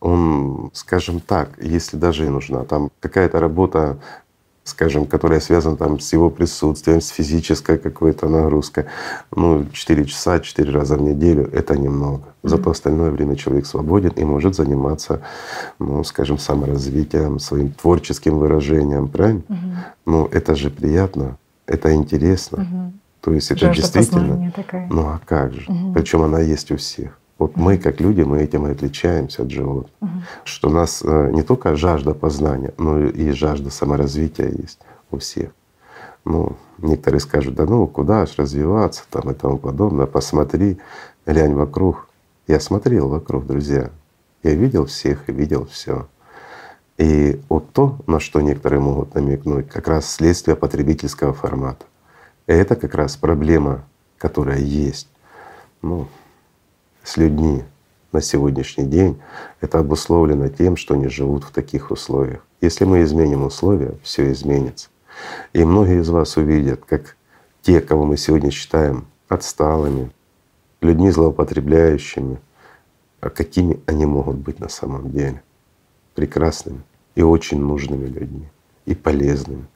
Он, 0.00 0.70
скажем 0.72 1.20
так, 1.20 1.50
если 1.62 1.96
даже 1.96 2.26
и 2.26 2.28
нужна, 2.28 2.64
там 2.64 2.90
какая-то 2.98 3.38
работа 3.38 3.98
скажем, 4.64 5.06
которая 5.06 5.40
связана 5.40 5.76
там 5.76 5.98
с 5.98 6.12
его 6.12 6.30
присутствием, 6.30 7.00
с 7.00 7.08
физической 7.08 7.78
какой-то 7.78 8.28
нагрузкой. 8.28 8.84
Ну, 9.34 9.66
4 9.72 10.04
часа, 10.04 10.38
4 10.40 10.72
раза 10.72 10.96
в 10.96 11.02
неделю— 11.02 11.48
это 11.52 11.76
немного. 11.76 12.22
Зато 12.42 12.70
остальное 12.70 13.10
время 13.10 13.36
человек 13.36 13.66
свободен 13.66 14.10
и 14.10 14.24
может 14.24 14.54
заниматься, 14.54 15.22
ну, 15.78 16.04
скажем, 16.04 16.38
саморазвитием, 16.38 17.38
своим 17.38 17.72
творческим 17.72 18.38
выражением, 18.38 19.08
правильно? 19.08 19.42
Угу. 19.48 19.58
Ну, 20.06 20.26
это 20.26 20.54
же 20.54 20.70
приятно, 20.70 21.36
это 21.66 21.92
интересно. 21.92 22.62
Угу. 22.62 22.92
То 23.22 23.32
есть 23.32 23.50
это 23.50 23.66
Жажда 23.66 23.82
действительно. 23.82 24.52
Такая. 24.54 24.88
Ну 24.90 25.02
а 25.02 25.20
как 25.24 25.52
же? 25.52 25.70
Угу. 25.70 25.92
Причем 25.94 26.22
она 26.22 26.40
есть 26.40 26.70
у 26.72 26.76
всех. 26.76 27.18
Вот 27.42 27.56
мы, 27.56 27.76
как 27.76 28.00
люди, 28.00 28.22
мы 28.22 28.40
этим 28.42 28.68
и 28.68 28.70
отличаемся 28.70 29.42
от 29.42 29.50
животных. 29.50 29.90
Угу. 30.00 30.10
Что 30.44 30.68
у 30.68 30.72
нас 30.72 31.02
э, 31.04 31.30
не 31.32 31.42
только 31.42 31.74
жажда 31.74 32.14
познания, 32.14 32.72
но 32.78 33.00
и 33.00 33.32
жажда 33.32 33.70
саморазвития 33.70 34.46
есть 34.46 34.78
у 35.10 35.18
всех. 35.18 35.50
Ну, 36.24 36.56
некоторые 36.78 37.18
скажут, 37.18 37.56
да 37.56 37.64
ну 37.64 37.88
куда 37.88 38.26
ж 38.26 38.34
развиваться 38.36 39.02
там 39.10 39.28
и 39.32 39.34
тому 39.34 39.58
подобное, 39.58 40.06
посмотри, 40.06 40.78
глянь 41.26 41.54
вокруг. 41.54 42.08
Я 42.46 42.60
смотрел 42.60 43.08
вокруг, 43.08 43.44
друзья. 43.44 43.90
Я 44.44 44.54
видел 44.54 44.86
всех 44.86 45.28
и 45.28 45.32
видел 45.32 45.66
все. 45.66 46.06
И 46.96 47.40
вот 47.48 47.72
то, 47.72 47.98
на 48.06 48.20
что 48.20 48.40
некоторые 48.40 48.78
могут 48.78 49.16
намекнуть, 49.16 49.68
как 49.68 49.88
раз 49.88 50.08
следствие 50.08 50.54
потребительского 50.54 51.32
формата. 51.32 51.86
И 52.46 52.52
это 52.52 52.76
как 52.76 52.94
раз 52.94 53.16
проблема, 53.16 53.84
которая 54.18 54.60
есть 54.60 55.08
ну, 55.82 56.06
с 57.04 57.16
людьми 57.16 57.64
на 58.12 58.20
сегодняшний 58.20 58.84
день. 58.84 59.20
Это 59.60 59.78
обусловлено 59.78 60.48
тем, 60.48 60.76
что 60.76 60.94
они 60.94 61.08
живут 61.08 61.44
в 61.44 61.50
таких 61.50 61.90
условиях. 61.90 62.44
Если 62.60 62.84
мы 62.84 63.02
изменим 63.02 63.44
условия, 63.44 63.94
все 64.02 64.30
изменится. 64.32 64.88
И 65.52 65.64
многие 65.64 66.00
из 66.00 66.08
вас 66.08 66.36
увидят, 66.36 66.84
как 66.86 67.16
те, 67.62 67.80
кого 67.80 68.04
мы 68.04 68.16
сегодня 68.16 68.50
считаем 68.50 69.06
отсталыми, 69.28 70.10
людьми 70.80 71.10
злоупотребляющими, 71.10 72.38
а 73.20 73.30
какими 73.30 73.80
они 73.86 74.04
могут 74.04 74.36
быть 74.36 74.58
на 74.58 74.68
самом 74.68 75.10
деле. 75.10 75.42
Прекрасными 76.14 76.82
и 77.14 77.22
очень 77.22 77.60
нужными 77.60 78.06
людьми, 78.06 78.48
и 78.84 78.94
полезными. 78.94 79.66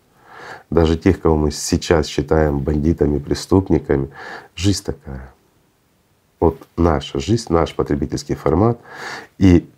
Даже 0.70 0.96
тех, 0.96 1.20
кого 1.20 1.36
мы 1.36 1.50
сейчас 1.50 2.06
считаем 2.06 2.60
бандитами, 2.60 3.18
преступниками, 3.18 4.10
жизнь 4.54 4.84
такая. 4.84 5.32
Вот 6.40 6.66
наша 6.76 7.18
жизнь, 7.18 7.52
наш 7.52 7.74
потребительский 7.74 8.34
формат 8.34 8.78
и 9.38 9.68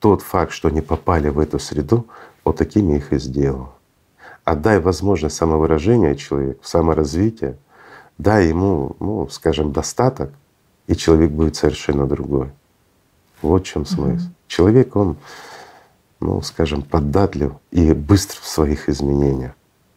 тот 0.00 0.22
факт, 0.22 0.52
что 0.52 0.68
они 0.68 0.80
попали 0.80 1.28
в 1.28 1.38
эту 1.38 1.58
среду, 1.58 2.06
вот 2.44 2.56
такими 2.56 2.96
их 2.96 3.12
и 3.12 3.18
сделал. 3.18 3.74
Отдай 4.44 4.80
возможность 4.80 5.36
самовыражения 5.36 6.14
человеку, 6.14 6.60
саморазвития, 6.64 7.56
дай 8.18 8.48
ему, 8.48 8.96
ну, 8.98 9.28
скажем, 9.28 9.72
достаток, 9.72 10.32
и 10.86 10.96
человек 10.96 11.30
будет 11.30 11.56
совершенно 11.56 12.06
другой. 12.06 12.50
Вот 13.42 13.62
в 13.62 13.66
чем 13.66 13.86
смысл. 13.86 14.24
Mm-hmm. 14.24 14.32
Человек, 14.48 14.96
он, 14.96 15.16
ну, 16.18 16.42
скажем, 16.42 16.82
поддатлив 16.82 17.52
и 17.70 17.92
быстр 17.92 18.36
в 18.40 18.48
своих 18.48 18.88
изменениях, 18.88 19.52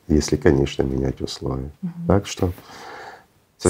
если, 0.08 0.36
конечно, 0.36 0.84
менять 0.84 1.22
условия. 1.22 1.72
Mm-hmm. 1.82 2.08
Так 2.08 2.28
что 2.28 2.52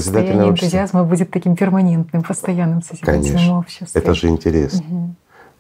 созидательное 0.01 0.45
общество. 0.45 0.65
энтузиазма 0.65 1.03
будет 1.03 1.31
таким 1.31 1.55
перманентным, 1.55 2.23
постоянным 2.23 2.81
созидательным 2.81 3.33
конечно. 3.33 3.59
обществом. 3.59 4.01
Это 4.01 4.13
же 4.13 4.27
интересно. 4.27 4.85
Mm-hmm. 4.89 5.09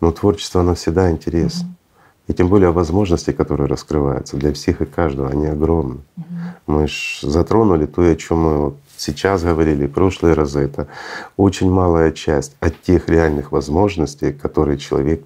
Но 0.01 0.11
творчество, 0.11 0.61
оно 0.61 0.75
всегда 0.75 1.11
интересно. 1.11 1.65
Mm-hmm. 1.65 1.83
И 2.27 2.33
тем 2.33 2.47
более 2.47 2.71
возможности, 2.71 3.31
которые 3.31 3.67
раскрываются 3.67 4.37
для 4.37 4.53
всех 4.53 4.81
и 4.81 4.85
каждого, 4.85 5.29
они 5.29 5.47
огромны. 5.47 5.99
Угу. 6.15 6.25
Мы 6.67 6.87
ж 6.87 7.19
затронули 7.21 7.85
то, 7.85 8.01
о 8.01 8.15
чем 8.15 8.37
мы 8.37 8.57
вот 8.57 8.77
сейчас 8.95 9.43
говорили, 9.43 9.87
прошлые 9.87 10.33
разы. 10.33 10.61
Это 10.61 10.87
очень 11.35 11.69
малая 11.69 12.11
часть 12.11 12.55
от 12.61 12.81
тех 12.81 13.09
реальных 13.09 13.51
возможностей, 13.51 14.31
которые 14.31 14.77
человек 14.77 15.25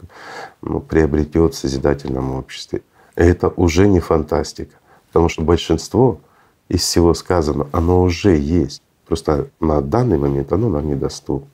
ну, 0.64 0.80
приобретет 0.80 1.54
в 1.54 1.58
созидательном 1.58 2.32
обществе. 2.32 2.82
И 3.16 3.22
это 3.22 3.50
уже 3.50 3.88
не 3.88 4.00
фантастика, 4.00 4.76
потому 5.08 5.30
что 5.30 5.44
большинство 5.44 6.20
из 6.68 6.82
всего 6.82 7.14
сказанного, 7.14 7.70
оно 7.72 8.02
уже 8.02 8.36
есть. 8.36 8.82
Просто 9.08 9.50
на 9.60 9.82
данный 9.82 10.18
момент 10.18 10.52
оно 10.52 10.70
нам 10.70 10.88
недоступно. 10.88 11.50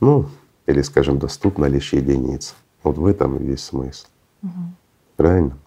Ну, 0.00 0.26
или, 0.66 0.82
скажем, 0.82 1.18
доступно 1.18 1.66
лишь 1.66 1.92
единиц. 1.92 2.54
Вот 2.82 2.98
в 2.98 3.06
этом 3.06 3.36
и 3.36 3.44
весь 3.44 3.64
смысл. 3.64 4.06
Угу. 4.42 4.50
Правильно? 5.16 5.58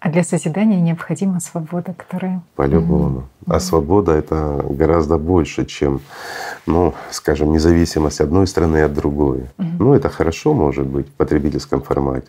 А 0.00 0.10
для 0.10 0.24
созидания 0.24 0.80
необходима 0.80 1.40
свобода, 1.40 1.92
которая… 1.92 2.42
По-любому. 2.56 3.28
А 3.46 3.60
свобода— 3.60 4.12
это 4.14 4.64
гораздо 4.70 5.18
больше, 5.18 5.66
чем, 5.66 6.00
ну, 6.66 6.94
скажем, 7.10 7.52
независимость 7.52 8.20
одной 8.22 8.46
страны 8.46 8.82
от 8.82 8.94
другой. 8.94 9.44
Ну, 9.58 9.92
это 9.92 10.08
хорошо, 10.08 10.54
может 10.54 10.86
быть, 10.86 11.06
в 11.06 11.12
потребительском 11.12 11.82
формате. 11.82 12.28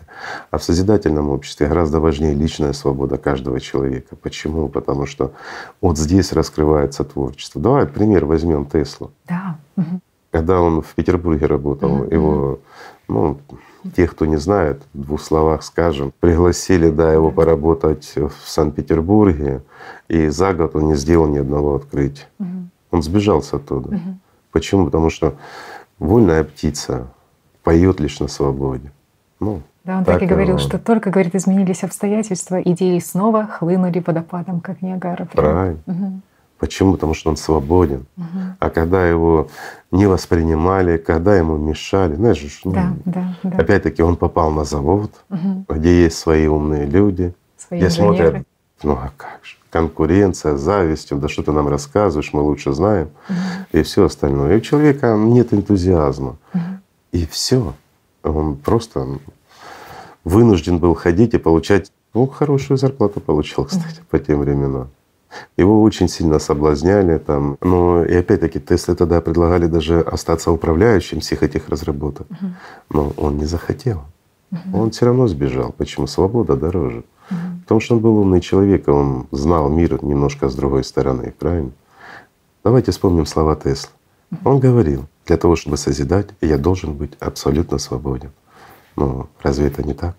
А 0.51 0.57
в 0.57 0.63
созидательном 0.63 1.29
обществе 1.29 1.67
гораздо 1.67 2.01
важнее 2.01 2.33
личная 2.33 2.73
свобода 2.73 3.17
каждого 3.17 3.61
человека. 3.61 4.17
Почему? 4.21 4.67
Потому 4.67 5.05
что 5.05 5.31
вот 5.79 5.97
здесь 5.97 6.33
раскрывается 6.33 7.05
творчество. 7.05 7.61
Давай 7.61 7.85
пример 7.85 8.25
возьмем 8.25 8.65
Теслу. 8.65 9.11
Да. 9.29 9.57
Когда 10.31 10.59
он 10.59 10.81
в 10.81 10.93
Петербурге 10.95 11.45
работал, 11.45 12.03
его 12.03 12.59
ну, 13.07 13.37
Тех, 13.95 14.11
кто 14.11 14.25
не 14.25 14.37
знает, 14.37 14.83
в 14.93 15.01
двух 15.01 15.21
словах 15.21 15.63
скажем, 15.63 16.13
пригласили 16.19 16.89
да, 16.89 17.11
его 17.11 17.31
поработать 17.31 18.13
в 18.15 18.31
Санкт-Петербурге, 18.45 19.61
и 20.07 20.27
за 20.27 20.53
год 20.53 20.75
он 20.75 20.87
не 20.87 20.95
сделал 20.95 21.27
ни 21.27 21.39
одного 21.39 21.75
открытия. 21.75 22.27
Угу. 22.39 22.47
Он 22.91 23.03
сбежался 23.03 23.55
оттуда. 23.57 23.95
Угу. 23.95 24.17
Почему? 24.51 24.85
Потому 24.85 25.09
что 25.09 25.35
вольная 25.99 26.43
птица 26.43 27.07
поет 27.63 27.99
лишь 27.99 28.19
на 28.19 28.27
свободе. 28.27 28.91
Ну, 29.39 29.61
да, 29.83 29.97
он 29.97 30.05
так, 30.05 30.15
так 30.15 30.23
и 30.23 30.25
говорил, 30.27 30.59
что 30.59 30.77
только, 30.77 31.09
говорит, 31.09 31.33
изменились 31.33 31.83
обстоятельства, 31.83 32.61
идеи 32.61 32.99
снова 32.99 33.47
хлынули 33.47 34.03
водопадом, 34.05 34.61
как 34.61 34.81
Ниагара. 34.81 35.25
Правильно. 35.25 35.79
Угу. 35.87 36.21
Почему? 36.61 36.93
Потому 36.93 37.15
что 37.15 37.31
он 37.31 37.37
свободен. 37.37 38.05
Угу. 38.17 38.39
А 38.59 38.69
когда 38.69 39.07
его 39.07 39.47
не 39.89 40.05
воспринимали, 40.05 40.97
когда 40.97 41.35
ему 41.35 41.57
мешали, 41.57 42.13
знаешь, 42.13 42.61
ну, 42.63 42.71
да, 42.71 42.93
да, 43.03 43.35
да. 43.41 43.57
опять-таки 43.57 44.03
он 44.03 44.15
попал 44.15 44.51
на 44.51 44.63
завод, 44.63 45.11
угу. 45.31 45.65
где 45.67 46.03
есть 46.03 46.19
свои 46.19 46.45
умные 46.45 46.85
люди, 46.85 47.33
свои 47.57 47.79
где 47.79 47.87
инженеры. 47.87 48.15
смотрят, 48.15 48.47
ну 48.83 48.91
а 48.91 49.11
как 49.17 49.39
же, 49.41 49.55
конкуренция, 49.71 50.55
зависть, 50.55 51.09
да 51.17 51.27
что 51.27 51.41
ты 51.41 51.51
нам 51.51 51.67
рассказываешь, 51.67 52.31
мы 52.31 52.41
лучше 52.41 52.73
знаем, 52.73 53.09
угу. 53.27 53.35
и 53.71 53.81
все 53.81 54.05
остальное. 54.05 54.53
И 54.53 54.57
у 54.57 54.61
человека 54.61 55.15
нет 55.17 55.55
энтузиазма. 55.55 56.37
Угу. 56.53 56.61
И 57.13 57.25
все. 57.25 57.73
Он 58.21 58.55
просто 58.55 59.07
вынужден 60.23 60.77
был 60.77 60.93
ходить 60.93 61.33
и 61.33 61.39
получать, 61.39 61.91
ну, 62.13 62.27
хорошую 62.27 62.77
зарплату 62.77 63.19
получил, 63.19 63.65
кстати, 63.65 63.97
угу. 63.97 64.05
по 64.11 64.19
тем 64.19 64.41
временам. 64.41 64.91
Его 65.57 65.81
очень 65.81 66.07
сильно 66.07 66.39
соблазняли 66.39 67.17
там. 67.17 67.57
Но 67.61 68.03
и 68.03 68.15
опять-таки 68.15 68.59
Тесле 68.59 68.95
тогда 68.95 69.21
предлагали 69.21 69.67
даже 69.67 70.01
остаться 70.01 70.51
управляющим 70.51 71.19
всех 71.19 71.43
этих 71.43 71.69
разработок. 71.69 72.27
Угу. 72.29 72.47
Но 72.89 73.13
он 73.17 73.37
не 73.37 73.45
захотел. 73.45 74.03
Угу. 74.51 74.81
Он 74.81 74.91
все 74.91 75.05
равно 75.05 75.27
сбежал. 75.27 75.71
Почему? 75.71 76.07
Свобода 76.07 76.55
дороже. 76.55 77.03
Угу. 77.29 77.37
Потому 77.61 77.79
что 77.79 77.95
он 77.95 78.01
был 78.01 78.17
умный 78.17 78.41
человек, 78.41 78.87
и 78.87 78.91
он 78.91 79.27
знал 79.31 79.69
мир 79.69 80.03
немножко 80.03 80.49
с 80.49 80.55
другой 80.55 80.83
стороны, 80.83 81.33
правильно? 81.37 81.71
Давайте 82.63 82.91
вспомним 82.91 83.25
слова 83.25 83.55
Тесла. 83.55 83.91
Он 84.45 84.59
говорил, 84.59 85.05
для 85.25 85.37
того, 85.37 85.55
чтобы 85.55 85.77
созидать, 85.77 86.27
я 86.41 86.57
должен 86.57 86.93
быть 86.93 87.13
абсолютно 87.19 87.77
свободен. 87.79 88.31
Но 88.95 89.27
разве 89.41 89.67
это 89.67 89.83
не 89.83 89.93
так? 89.93 90.15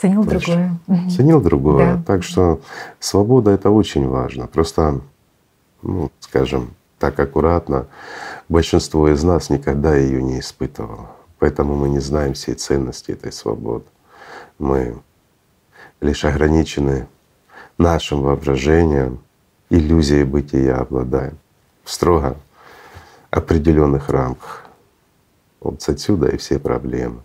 Ценил 0.00 0.22
Значит, 0.22 0.44
другое. 0.44 0.80
Ценил 1.10 1.40
другое. 1.40 1.96
Да. 1.96 2.02
Так 2.06 2.22
что 2.22 2.60
свобода 3.00 3.50
это 3.50 3.70
очень 3.70 4.06
важно. 4.06 4.46
Просто, 4.46 5.00
ну, 5.82 6.12
скажем, 6.20 6.70
так 7.00 7.18
аккуратно, 7.18 7.88
большинство 8.48 9.08
из 9.08 9.24
нас 9.24 9.50
никогда 9.50 9.96
ее 9.96 10.22
не 10.22 10.38
испытывало. 10.38 11.10
Поэтому 11.40 11.74
мы 11.74 11.88
не 11.88 11.98
знаем 11.98 12.34
всей 12.34 12.54
ценности 12.54 13.10
этой 13.10 13.32
свободы. 13.32 13.86
Мы 14.58 14.96
лишь 16.00 16.24
ограничены 16.24 17.08
нашим 17.76 18.22
воображением, 18.22 19.20
иллюзией 19.68 20.24
бытия 20.24 20.76
обладаем 20.76 21.38
в 21.82 21.90
строго 21.90 22.36
определенных 23.30 24.10
рамках. 24.10 24.64
Вот 25.60 25.82
отсюда 25.88 26.28
и 26.28 26.36
все 26.36 26.60
проблемы. 26.60 27.22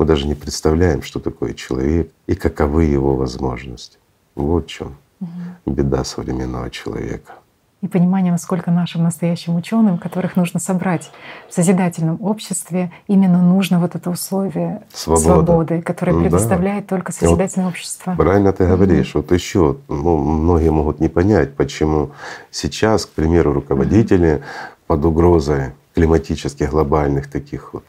Мы 0.00 0.06
даже 0.06 0.26
не 0.26 0.34
представляем, 0.34 1.02
что 1.02 1.20
такое 1.20 1.52
человек 1.52 2.10
и 2.26 2.34
каковы 2.34 2.84
его 2.84 3.16
возможности. 3.16 3.98
Вот 4.34 4.64
в 4.64 4.68
чем 4.68 4.96
угу. 5.20 5.28
беда 5.66 6.04
современного 6.04 6.70
человека. 6.70 7.34
И 7.82 7.86
понимание, 7.86 8.32
насколько 8.32 8.70
нашим 8.70 9.02
настоящим 9.02 9.56
ученым, 9.56 9.98
которых 9.98 10.36
нужно 10.36 10.58
собрать 10.58 11.10
в 11.50 11.52
созидательном 11.52 12.16
обществе, 12.22 12.90
именно 13.08 13.42
нужно 13.42 13.78
вот 13.78 13.94
это 13.94 14.08
условие 14.08 14.84
Свобода. 14.90 15.22
свободы, 15.22 15.82
которое 15.82 16.18
предоставляет 16.18 16.86
да. 16.86 16.96
только 16.96 17.12
созидательное 17.12 17.66
вот 17.66 17.74
общество. 17.74 18.14
Правильно 18.16 18.54
ты 18.54 18.66
говоришь. 18.66 19.14
Вот 19.14 19.30
еще 19.32 19.76
ну, 19.88 20.16
многие 20.16 20.70
могут 20.70 21.00
не 21.00 21.10
понять, 21.10 21.54
почему 21.56 22.12
сейчас, 22.50 23.04
к 23.04 23.10
примеру, 23.10 23.52
руководители 23.52 24.36
угу. 24.36 24.42
под 24.86 25.04
угрозой 25.04 25.72
климатических 25.92 26.70
глобальных 26.70 27.30
таких 27.30 27.74
вот 27.74 27.84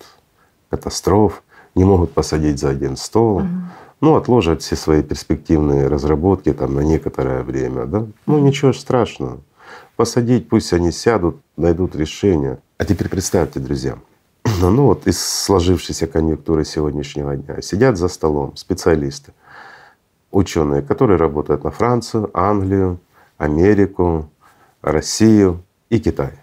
катастроф 0.69 1.41
не 1.75 1.83
могут 1.83 2.13
посадить 2.13 2.59
за 2.59 2.69
один 2.69 2.97
стол, 2.97 3.37
угу. 3.37 3.47
ну, 4.01 4.15
отложат 4.15 4.61
все 4.61 4.75
свои 4.75 5.03
перспективные 5.03 5.87
разработки 5.87 6.53
там 6.53 6.75
на 6.75 6.81
некоторое 6.81 7.43
время, 7.43 7.85
да. 7.85 8.07
Ну, 8.25 8.39
ничего 8.39 8.73
страшного. 8.73 9.39
Посадить, 9.95 10.49
пусть 10.49 10.73
они 10.73 10.91
сядут, 10.91 11.37
найдут 11.57 11.95
решение. 11.95 12.59
А 12.77 12.85
теперь 12.85 13.09
представьте, 13.09 13.59
друзья, 13.59 13.97
ну 14.61 14.85
вот 14.87 15.07
из 15.07 15.23
сложившейся 15.23 16.07
конъюнктуры 16.07 16.65
сегодняшнего 16.65 17.35
дня 17.35 17.61
сидят 17.61 17.97
за 17.97 18.07
столом 18.07 18.55
специалисты, 18.57 19.33
ученые, 20.31 20.81
которые 20.81 21.17
работают 21.17 21.63
на 21.63 21.71
Францию, 21.71 22.29
Англию, 22.33 22.99
Америку, 23.37 24.29
Россию 24.81 25.63
и 25.89 25.99
Китай. 25.99 26.33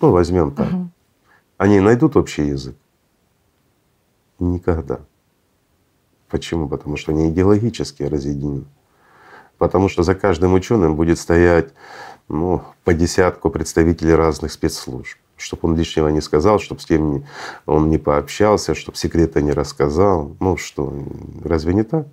Ну, 0.00 0.10
возьмем 0.10 0.52
так. 0.52 0.72
Угу. 0.72 0.88
Они 1.58 1.80
найдут 1.80 2.16
общий 2.16 2.46
язык. 2.46 2.76
Никогда. 4.38 5.00
Почему? 6.28 6.68
Потому 6.68 6.96
что 6.96 7.12
они 7.12 7.28
идеологически 7.28 8.02
разъединены. 8.02 8.64
Потому 9.56 9.88
что 9.88 10.02
за 10.02 10.14
каждым 10.14 10.54
ученым 10.54 10.94
будет 10.94 11.18
стоять 11.18 11.72
ну, 12.28 12.62
по 12.84 12.94
десятку 12.94 13.50
представителей 13.50 14.14
разных 14.14 14.52
спецслужб. 14.52 15.18
Чтобы 15.36 15.68
он 15.68 15.76
лишнего 15.76 16.08
не 16.08 16.20
сказал, 16.20 16.58
чтобы 16.58 16.80
с 16.80 16.86
кем 16.86 17.24
он 17.66 17.90
не 17.90 17.98
пообщался, 17.98 18.74
чтобы 18.74 18.98
секреты 18.98 19.40
не 19.40 19.52
рассказал. 19.52 20.36
Ну 20.40 20.56
что, 20.56 20.92
разве 21.44 21.74
не 21.74 21.84
так? 21.84 22.06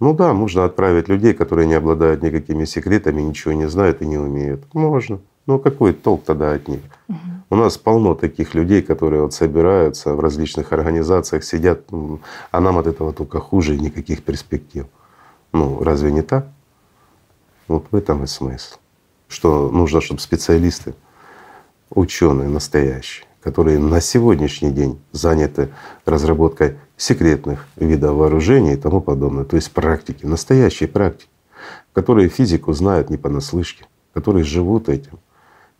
Ну 0.00 0.14
да, 0.14 0.32
можно 0.32 0.64
отправить 0.64 1.08
людей, 1.08 1.34
которые 1.34 1.68
не 1.68 1.74
обладают 1.74 2.22
никакими 2.22 2.64
секретами, 2.64 3.20
ничего 3.20 3.52
не 3.52 3.68
знают 3.68 4.00
и 4.00 4.06
не 4.06 4.16
умеют. 4.16 4.64
Можно. 4.72 5.20
Но 5.46 5.58
какой 5.58 5.92
толк 5.92 6.24
тогда 6.24 6.52
от 6.52 6.68
них? 6.68 6.80
Угу. 7.08 7.18
У 7.52 7.56
нас 7.56 7.76
полно 7.76 8.14
таких 8.14 8.54
людей, 8.54 8.80
которые 8.80 9.22
вот 9.22 9.34
собираются 9.34 10.14
в 10.14 10.20
различных 10.20 10.72
организациях, 10.72 11.42
сидят, 11.42 11.82
а 12.52 12.60
нам 12.60 12.78
от 12.78 12.86
этого 12.86 13.12
только 13.12 13.40
хуже 13.40 13.74
и 13.74 13.80
никаких 13.80 14.22
перспектив. 14.22 14.86
Ну, 15.52 15.82
разве 15.82 16.12
не 16.12 16.22
так? 16.22 16.46
Вот 17.66 17.86
в 17.90 17.96
этом 17.96 18.22
и 18.22 18.28
смысл. 18.28 18.76
Что 19.26 19.68
нужно, 19.68 20.00
чтобы 20.00 20.20
специалисты, 20.20 20.94
ученые 21.90 22.48
настоящие, 22.48 23.26
которые 23.42 23.80
на 23.80 24.00
сегодняшний 24.00 24.70
день 24.70 25.00
заняты 25.10 25.70
разработкой 26.04 26.78
секретных 26.96 27.66
видов 27.74 28.14
вооружений 28.14 28.74
и 28.74 28.76
тому 28.76 29.00
подобное, 29.00 29.44
то 29.44 29.56
есть 29.56 29.72
практики, 29.72 30.24
настоящие 30.24 30.88
практики, 30.88 31.30
которые 31.92 32.28
физику 32.28 32.72
знают 32.74 33.10
не 33.10 33.16
понаслышке, 33.16 33.86
которые 34.14 34.44
живут 34.44 34.88
этим. 34.88 35.18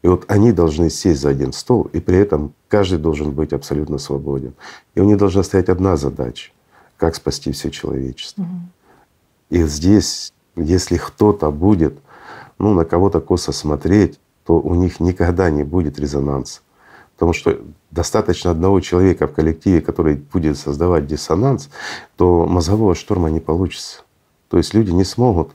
И 0.02 0.08
вот 0.08 0.24
они 0.28 0.52
должны 0.52 0.88
сесть 0.88 1.20
за 1.20 1.28
один 1.28 1.52
стол, 1.52 1.90
и 1.92 2.00
при 2.00 2.16
этом 2.16 2.54
каждый 2.68 2.98
должен 2.98 3.32
быть 3.32 3.52
абсолютно 3.52 3.98
свободен. 3.98 4.54
И 4.94 5.00
у 5.00 5.04
них 5.04 5.18
должна 5.18 5.42
стоять 5.42 5.68
одна 5.68 5.96
задача— 5.96 6.52
как 6.96 7.14
спасти 7.14 7.52
все 7.52 7.70
человечество. 7.70 8.42
Угу. 8.42 8.50
И 9.50 9.62
здесь, 9.64 10.32
если 10.56 10.96
кто-то 10.96 11.50
будет 11.50 11.98
ну, 12.58 12.74
на 12.74 12.84
кого-то 12.84 13.20
косо 13.20 13.52
смотреть, 13.52 14.20
то 14.44 14.58
у 14.58 14.74
них 14.74 15.00
никогда 15.00 15.50
не 15.50 15.64
будет 15.64 15.98
резонанса. 15.98 16.60
Потому 17.14 17.32
что 17.34 17.60
достаточно 17.90 18.50
одного 18.50 18.80
человека 18.80 19.26
в 19.26 19.34
коллективе, 19.34 19.80
который 19.82 20.16
будет 20.16 20.56
создавать 20.56 21.06
диссонанс, 21.06 21.68
то 22.16 22.46
мозгового 22.46 22.94
шторма 22.94 23.28
не 23.28 23.40
получится. 23.40 24.02
То 24.48 24.56
есть 24.56 24.72
люди 24.72 24.90
не 24.90 25.04
смогут 25.04 25.52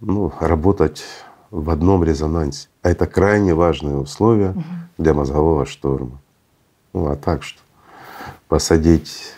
ну, 0.00 0.32
работать 0.40 1.02
в 1.50 1.70
одном 1.70 2.04
резонансе. 2.04 2.68
А 2.82 2.90
это 2.90 3.06
крайне 3.06 3.54
важные 3.54 3.96
условия 3.96 4.54
для 4.98 5.14
мозгового 5.14 5.66
шторма. 5.66 6.20
Ну 6.92 7.06
а 7.06 7.16
так 7.16 7.42
что 7.42 7.60
посадить 8.48 9.34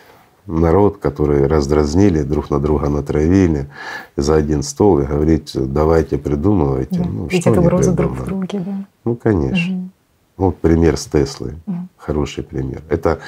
народ, 0.47 0.97
который 0.97 1.47
раздразнили, 1.47 2.21
друг 2.21 2.49
на 2.49 2.59
друга 2.59 2.89
натравили 2.89 3.67
за 4.15 4.35
один 4.35 4.63
стол 4.63 4.99
и 4.99 5.05
говорить, 5.05 5.51
давайте 5.55 6.17
придумывайте. 6.17 6.99
Да. 6.99 7.05
Ну, 7.05 7.27
Видят 7.27 7.57
угрозы 7.57 7.91
друг 7.91 8.11
в 8.11 8.25
друге, 8.25 8.59
да. 8.59 8.85
Ну, 9.05 9.15
конечно. 9.15 9.75
Угу. 9.75 9.89
Вот 10.37 10.57
пример 10.57 10.97
с 10.97 11.05
Теслой. 11.05 11.53
Угу. 11.65 11.77
Хороший 11.97 12.43
пример. 12.43 12.81
Это 12.89 13.19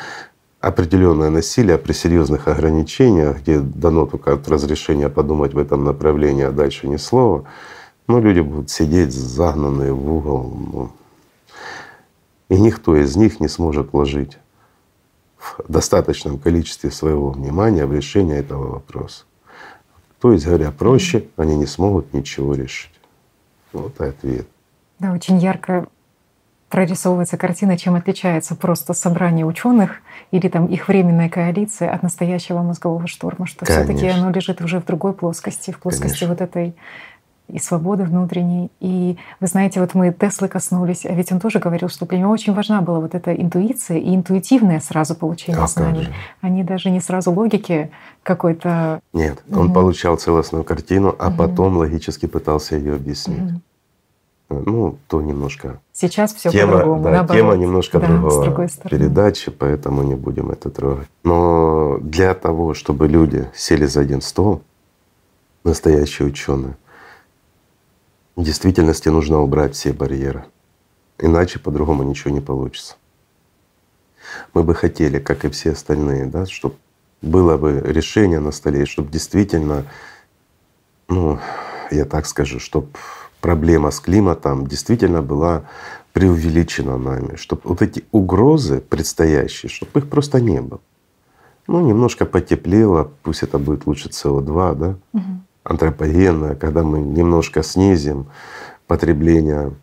определенное 0.59 1.29
насилие 1.29 1.77
при 1.77 1.93
серьезных 1.93 2.47
ограничениях, 2.47 3.39
где 3.39 3.59
дано 3.59 4.05
только 4.05 4.39
разрешение 4.47 5.09
подумать 5.09 5.53
в 5.53 5.57
этом 5.57 5.83
направлении, 5.83 6.43
а 6.43 6.51
дальше 6.51 6.87
ни 6.87 6.97
слова. 6.97 7.45
Но 8.07 8.19
люди 8.19 8.39
будут 8.39 8.69
сидеть 8.69 9.11
загнанные 9.11 9.93
в 9.93 10.13
угол. 10.13 10.53
Ну, 10.73 10.91
и 12.49 12.59
никто 12.59 12.95
из 12.95 13.15
них 13.15 13.39
не 13.39 13.47
сможет 13.49 13.91
вложить 13.91 14.37
в 15.37 15.63
достаточном 15.67 16.39
количестве 16.39 16.91
своего 16.91 17.31
внимания 17.31 17.85
в 17.85 17.93
решение 17.93 18.37
этого 18.39 18.71
вопроса. 18.73 19.25
То 20.19 20.31
есть, 20.31 20.45
говоря 20.45 20.71
проще, 20.71 21.27
они 21.35 21.55
не 21.55 21.65
смогут 21.65 22.13
ничего 22.13 22.55
решить. 22.55 22.93
Вот 23.73 23.99
и 23.99 24.05
ответ. 24.05 24.47
Да, 24.99 25.11
очень 25.11 25.37
ярко 25.37 25.87
прорисовывается 26.69 27.37
картина, 27.37 27.77
чем 27.77 27.95
отличается 27.95 28.55
просто 28.55 28.93
собрание 28.93 29.45
ученых 29.45 30.01
или 30.31 30.49
там 30.49 30.65
их 30.65 30.87
временная 30.87 31.29
коалиция 31.29 31.91
от 31.91 32.03
настоящего 32.03 32.61
мозгового 32.61 33.07
шторма, 33.07 33.45
что 33.45 33.65
все-таки 33.65 34.07
оно 34.07 34.31
лежит 34.31 34.61
уже 34.61 34.79
в 34.79 34.85
другой 34.85 35.13
плоскости, 35.13 35.71
в 35.71 35.79
плоскости 35.79 36.25
Конечно. 36.25 36.27
вот 36.29 36.41
этой 36.41 36.75
и 37.47 37.59
свободы 37.59 38.03
внутренней. 38.03 38.69
И 38.79 39.17
вы 39.39 39.47
знаете, 39.47 39.79
вот 39.79 39.93
мы 39.93 40.11
Теслы 40.11 40.47
коснулись, 40.47 41.05
а 41.05 41.13
ведь 41.13 41.31
он 41.31 41.39
тоже 41.39 41.59
говорил, 41.59 41.89
что 41.89 42.05
для 42.05 42.19
него 42.19 42.31
очень 42.31 42.53
важна 42.53 42.81
была 42.81 42.99
вот 42.99 43.15
эта 43.15 43.33
интуиция 43.33 43.97
и 43.97 44.13
интуитивное 44.15 44.79
сразу 44.79 45.15
получение 45.15 45.61
а 45.61 45.67
знаний. 45.67 46.07
Они 46.41 46.63
даже 46.63 46.89
не 46.89 46.99
сразу 46.99 47.31
логики 47.31 47.89
какой-то. 48.23 48.99
Нет, 49.13 49.43
он 49.51 49.67
угу. 49.67 49.73
получал 49.73 50.17
целостную 50.17 50.63
картину, 50.63 51.15
а 51.17 51.29
угу. 51.29 51.37
потом 51.37 51.77
логически 51.77 52.25
пытался 52.25 52.75
ее 52.75 52.95
объяснить. 52.95 53.39
Угу. 53.39 53.61
Ну, 54.49 54.97
то 55.07 55.21
немножко. 55.21 55.81
Сейчас 55.91 56.33
все 56.33 56.49
по-другому. 56.51 57.03
Да, 57.03 57.11
наоборот. 57.11 57.37
тема 57.37 57.57
немножко 57.57 57.99
да, 57.99 58.07
другого 58.07 58.67
передачи, 58.89 59.51
поэтому 59.51 60.03
не 60.03 60.15
будем 60.15 60.51
это 60.51 60.69
трогать. 60.69 61.07
Но 61.23 61.97
для 62.01 62.33
того, 62.33 62.73
чтобы 62.73 63.09
люди 63.09 63.49
сели 63.53 63.85
за 63.85 64.01
один 64.01 64.21
стол, 64.21 64.61
настоящие 65.65 66.29
ученые, 66.29 66.75
в 68.37 68.43
действительности 68.43 69.09
нужно 69.09 69.41
убрать 69.41 69.75
все 69.75 69.91
барьеры. 69.91 70.45
Иначе 71.17 71.59
по-другому 71.59 72.03
ничего 72.03 72.29
не 72.29 72.39
получится. 72.39 72.95
Мы 74.53 74.63
бы 74.63 74.75
хотели, 74.75 75.19
как 75.19 75.43
и 75.43 75.49
все 75.49 75.71
остальные, 75.71 76.27
да, 76.27 76.45
чтобы 76.45 76.75
было 77.23 77.57
бы 77.57 77.81
решение 77.83 78.39
на 78.39 78.51
столе, 78.51 78.85
чтобы 78.85 79.11
действительно, 79.11 79.85
ну, 81.07 81.39
я 81.89 82.05
так 82.05 82.27
скажу, 82.27 82.59
чтобы 82.59 82.89
проблема 83.41 83.89
с 83.89 83.99
климатом 83.99 84.67
действительно 84.67 85.23
была 85.23 85.63
преувеличена 86.13 86.97
нами, 86.97 87.37
чтобы 87.37 87.61
вот 87.63 87.81
эти 87.81 88.05
угрозы 88.11 88.81
предстоящие, 88.81 89.71
чтобы 89.71 89.99
их 90.01 90.09
просто 90.09 90.39
не 90.39 90.61
было. 90.61 90.79
Ну, 91.65 91.81
немножко 91.81 92.25
потеплело, 92.25 93.11
пусть 93.23 93.41
это 93.41 93.57
будет 93.57 93.87
лучше 93.87 94.09
СО2, 94.09 94.75
да, 94.75 94.95
угу 95.13 95.41
антропогенная, 95.67 96.55
когда 96.55 96.83
мы 96.83 96.99
немножко 96.99 97.61
снизим 97.61 98.27
потребление 98.87 99.73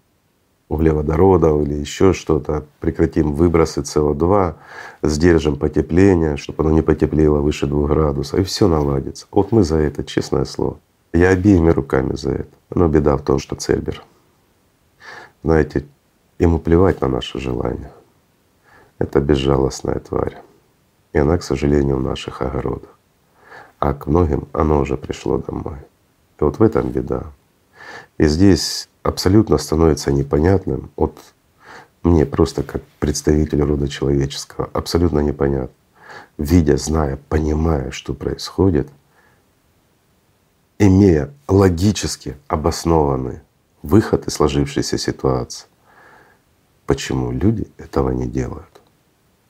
углеводородов 0.68 1.62
или 1.62 1.74
еще 1.74 2.14
что-то, 2.14 2.64
прекратим 2.80 3.34
выбросы 3.34 3.80
СО2, 3.80 4.54
сдержим 5.02 5.56
потепление, 5.56 6.38
чтобы 6.38 6.64
оно 6.64 6.72
не 6.72 6.82
потеплело 6.82 7.40
выше 7.40 7.66
двух 7.66 7.90
градусов, 7.90 8.40
и 8.40 8.44
все 8.44 8.66
наладится. 8.66 9.26
Вот 9.30 9.52
мы 9.52 9.62
за 9.62 9.76
это, 9.76 10.04
честное 10.04 10.46
слово. 10.46 10.78
Я 11.12 11.28
обеими 11.28 11.70
руками 11.70 12.16
за 12.16 12.30
это. 12.30 12.50
Но 12.74 12.88
беда 12.88 13.16
в 13.16 13.22
том, 13.22 13.38
что 13.38 13.54
Цельбер, 13.54 14.02
знаете, 15.42 15.84
ему 16.38 16.58
плевать 16.58 17.02
на 17.02 17.08
наши 17.08 17.38
желания. 17.38 17.92
Это 18.98 19.20
безжалостная 19.20 20.00
тварь. 20.00 20.38
И 21.12 21.18
она, 21.18 21.36
к 21.36 21.42
сожалению, 21.42 21.98
в 21.98 22.02
наших 22.02 22.40
огородах 22.40 22.93
а 23.78 23.94
к 23.94 24.06
многим 24.06 24.48
оно 24.52 24.80
уже 24.80 24.96
пришло 24.96 25.38
домой. 25.38 25.78
И 26.40 26.44
вот 26.44 26.58
в 26.58 26.62
этом 26.62 26.90
беда. 26.90 27.24
И 28.18 28.26
здесь 28.26 28.88
абсолютно 29.02 29.58
становится 29.58 30.10
непонятным, 30.10 30.90
вот 30.96 31.18
мне 32.02 32.26
просто 32.26 32.62
как 32.62 32.82
представитель 33.00 33.62
рода 33.62 33.88
человеческого, 33.88 34.68
абсолютно 34.72 35.20
непонятно, 35.20 35.74
видя, 36.38 36.76
зная, 36.76 37.18
понимая, 37.28 37.90
что 37.90 38.14
происходит, 38.14 38.88
имея 40.78 41.30
логически 41.48 42.36
обоснованный 42.48 43.40
выход 43.82 44.26
из 44.26 44.34
сложившейся 44.34 44.98
ситуации, 44.98 45.66
почему 46.86 47.30
люди 47.32 47.68
этого 47.78 48.10
не 48.10 48.26
делают. 48.26 48.80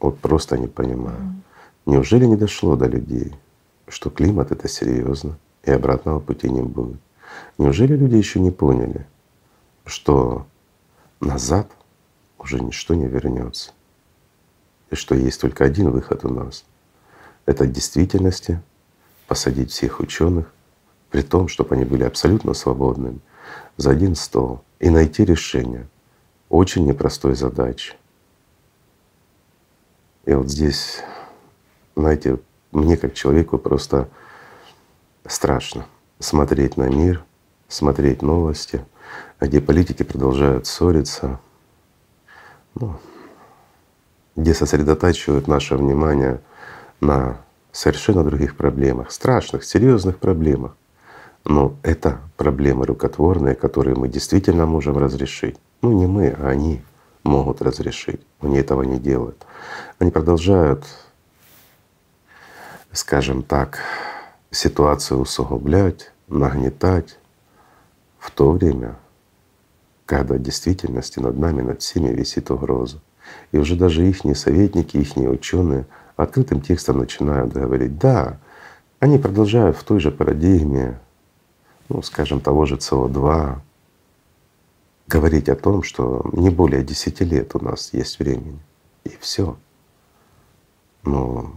Вот 0.01 0.19
просто 0.19 0.59
не 0.59 0.69
понимаю. 0.69 1.35
Неужели 1.87 2.27
не 2.27 2.37
дошло 2.37 2.77
до 2.77 2.87
людей? 2.87 3.35
Что 3.89 4.11
климат 4.11 4.53
это 4.53 4.69
серьезно, 4.69 5.39
и 5.65 5.71
обратного 5.71 6.21
пути 6.21 6.51
не 6.51 6.63
будет. 6.63 7.01
Неужели 7.59 7.97
люди 7.97 8.17
еще 8.17 8.41
не 8.41 8.51
поняли, 8.51 9.07
что 9.85 10.47
назад 11.21 11.71
уже 12.39 12.61
ничто 12.61 12.95
не 12.95 13.07
вернется, 13.07 13.73
и 14.91 14.95
что 14.95 15.15
есть 15.15 15.41
только 15.41 15.65
один 15.65 15.91
выход 15.91 16.25
у 16.25 16.29
нас— 16.29 16.65
это 17.47 17.65
в 17.65 17.73
действительности 17.73 18.61
посадить 19.27 19.71
всех 19.71 20.01
ученых, 20.01 20.53
при 21.11 21.23
том, 21.23 21.49
чтобы 21.49 21.75
они 21.75 21.85
были 21.85 22.05
абсолютно 22.05 22.55
свободными, 22.55 23.21
за 23.77 23.91
один 23.91 24.15
стол 24.15 24.63
и 24.81 24.91
найти 24.91 25.25
решение 25.25 25.89
очень 26.49 26.87
непростой 26.87 27.35
задачи. 27.35 27.95
И 30.25 30.33
вот 30.33 30.51
здесь, 30.51 31.03
знаете, 31.95 32.39
мне 32.75 32.97
как 32.97 33.15
человеку 33.15 33.59
просто 33.59 34.09
страшно 35.27 35.87
смотреть 36.19 36.77
на 36.77 36.89
мир, 36.89 37.25
смотреть 37.69 38.23
новости, 38.23 38.85
где 39.41 39.61
политики 39.61 40.03
продолжают 40.03 40.67
ссориться, 40.67 41.41
ну, 42.75 42.97
где 44.37 44.55
сосредотачивают 44.55 45.47
наше 45.47 45.77
внимание 45.77 46.41
на 47.01 47.39
совершенно 47.73 48.25
других 48.25 48.57
проблемах, 48.57 49.11
страшных, 49.13 49.65
серьезных 49.65 50.19
проблемах. 50.19 50.77
Но 51.45 51.77
это 51.83 52.21
проблемы 52.37 52.87
рукотворные, 52.87 53.55
которые 53.55 53.97
мы 53.97 54.09
действительно 54.09 54.67
можем 54.67 54.97
разрешить. 54.97 55.57
Ну 55.83 55.93
не 55.93 56.07
мы, 56.07 56.35
а 56.39 56.49
они 56.49 56.83
могут 57.23 57.61
разрешить. 57.61 58.21
Они 58.41 58.59
этого 58.59 58.83
не 58.83 58.99
делают. 58.99 59.45
Они 59.99 60.11
продолжают, 60.11 60.85
скажем 62.95 63.43
так, 63.43 63.81
ситуацию 64.51 65.21
усугублять, 65.21 66.13
нагнетать 66.29 67.19
в 68.19 68.31
то 68.31 68.53
время, 68.53 68.97
когда 70.07 70.35
в 70.35 70.43
действительности 70.43 71.19
над 71.19 71.37
нами, 71.37 71.63
над 71.63 71.83
всеми 71.83 72.09
висит 72.09 72.51
угроза. 72.51 73.01
И 73.53 73.59
уже 73.59 73.77
даже 73.77 74.07
их 74.09 74.19
советники, 74.37 74.97
их 74.97 75.17
ученые 75.17 75.87
открытым 76.17 76.61
текстом 76.61 76.99
начинают 76.99 77.53
говорить, 77.53 77.99
да, 77.99 78.39
они 79.01 79.19
продолжают 79.19 79.77
в 79.77 79.83
той 79.83 79.99
же 79.99 80.11
парадигме, 80.11 81.01
ну, 81.89 82.01
скажем, 82.03 82.41
того 82.41 82.65
же 82.65 82.77
СО2, 82.77 83.59
говорить 85.09 85.49
о 85.49 85.57
том, 85.57 85.83
что 85.83 86.29
не 86.33 86.49
более 86.49 86.83
10 86.83 87.21
лет 87.23 87.55
у 87.55 87.65
нас 87.65 87.93
есть 87.93 88.19
времени, 88.19 88.59
и 89.03 89.11
все. 89.21 89.57
Но 91.03 91.53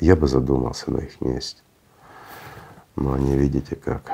я 0.00 0.16
бы 0.16 0.28
задумался 0.28 0.90
на 0.90 0.98
их 0.98 1.20
месте. 1.20 1.62
Но 2.96 3.12
они, 3.12 3.36
видите 3.36 3.76
как, 3.76 4.10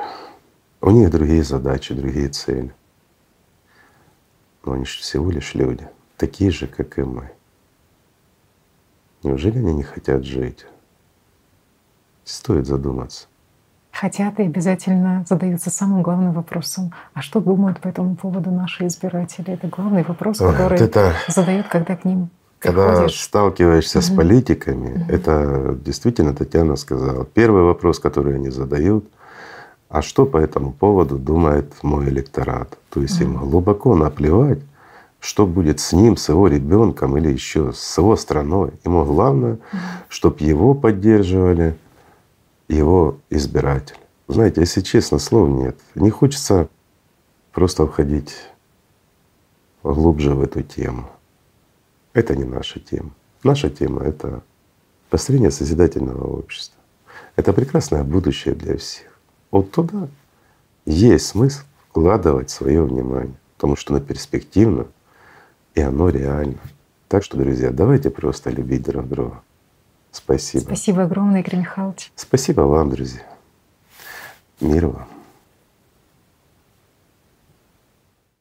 у 0.81 0.91
них 0.91 1.09
другие 1.09 1.43
задачи, 1.43 1.93
другие 1.93 2.29
цели. 2.29 2.73
Но 4.65 4.73
они 4.73 4.85
же 4.85 4.99
всего 4.99 5.29
лишь 5.31 5.53
люди, 5.55 5.87
такие 6.17 6.51
же, 6.51 6.67
как 6.67 6.97
и 6.99 7.03
мы. 7.03 7.31
Неужели 9.23 9.59
они 9.59 9.73
не 9.73 9.83
хотят 9.83 10.25
жить? 10.25 10.65
Стоит 12.25 12.67
задуматься. 12.67 13.27
Хотят 13.91 14.39
и 14.39 14.43
обязательно 14.43 15.23
задаются 15.27 15.69
самым 15.69 16.01
главным 16.01 16.33
вопросом. 16.33 16.93
А 17.13 17.21
что 17.21 17.39
думают 17.39 17.79
по 17.79 17.87
этому 17.87 18.15
поводу 18.15 18.51
наши 18.51 18.87
избиратели? 18.87 19.53
Это 19.53 19.67
главный 19.67 20.03
вопрос, 20.03 20.39
который 20.39 20.79
вот 20.79 20.81
это, 20.81 21.13
задают, 21.27 21.67
когда 21.67 21.95
к 21.95 22.03
ним 22.03 22.29
когда 22.63 22.89
приходишь. 22.89 23.21
сталкиваешься 23.21 23.99
угу. 23.99 24.05
с 24.05 24.09
политиками, 24.09 24.93
угу. 24.93 25.11
это 25.11 25.77
действительно 25.85 26.33
Татьяна 26.33 26.75
сказала. 26.75 27.25
Первый 27.25 27.63
вопрос, 27.63 27.99
который 27.99 28.35
они 28.35 28.49
задают, 28.49 29.05
а 29.89 30.01
что 30.01 30.25
по 30.25 30.37
этому 30.37 30.71
поводу 30.71 31.19
думает 31.19 31.71
мой 31.83 32.09
электорат? 32.09 32.77
То 32.89 33.01
есть 33.01 33.21
угу. 33.21 33.23
им 33.23 33.37
глубоко 33.37 33.95
наплевать, 33.95 34.59
что 35.19 35.45
будет 35.45 35.79
с 35.79 35.93
ним, 35.93 36.17
с 36.17 36.29
его 36.29 36.47
ребенком 36.47 37.17
или 37.17 37.31
еще 37.31 37.71
с 37.73 37.97
его 37.97 38.15
страной. 38.15 38.71
Ему 38.83 39.05
главное, 39.05 39.57
чтобы 40.09 40.37
его 40.39 40.73
поддерживали 40.73 41.77
его 42.67 43.17
избиратель. 43.29 43.97
Знаете, 44.27 44.61
если 44.61 44.81
честно, 44.81 45.19
слов 45.19 45.49
нет. 45.49 45.77
Не 45.95 46.09
хочется 46.09 46.67
просто 47.51 47.85
входить 47.87 48.35
глубже 49.83 50.33
в 50.33 50.41
эту 50.41 50.61
тему. 50.61 51.09
Это 52.13 52.35
не 52.35 52.43
наша 52.43 52.79
тема. 52.79 53.11
Наша 53.43 53.69
тема— 53.69 54.01
это 54.03 54.41
построение 55.09 55.51
созидательного 55.51 56.25
общества. 56.37 56.79
Это 57.35 57.53
прекрасное 57.53 58.03
будущее 58.03 58.55
для 58.55 58.77
всех. 58.77 59.19
Вот 59.51 59.71
туда 59.71 60.07
есть 60.85 61.27
смысл 61.27 61.63
вкладывать 61.89 62.49
свое 62.49 62.83
внимание, 62.83 63.35
потому 63.55 63.75
что 63.75 63.93
оно 63.93 64.03
перспективно 64.03 64.87
и 65.75 65.81
оно 65.81 66.09
реально. 66.09 66.59
Так 67.07 67.23
что, 67.23 67.37
друзья, 67.37 67.71
давайте 67.71 68.09
просто 68.09 68.49
любить 68.49 68.83
друг 68.83 69.07
друга. 69.07 69.41
Спасибо. 70.11 70.63
Спасибо 70.63 71.03
огромное, 71.03 71.41
Игорь 71.41 71.59
Михайлович. 71.59 72.11
Спасибо 72.15 72.61
вам, 72.61 72.89
друзья. 72.91 73.25
Мир 74.59 74.87
вам. 74.87 75.07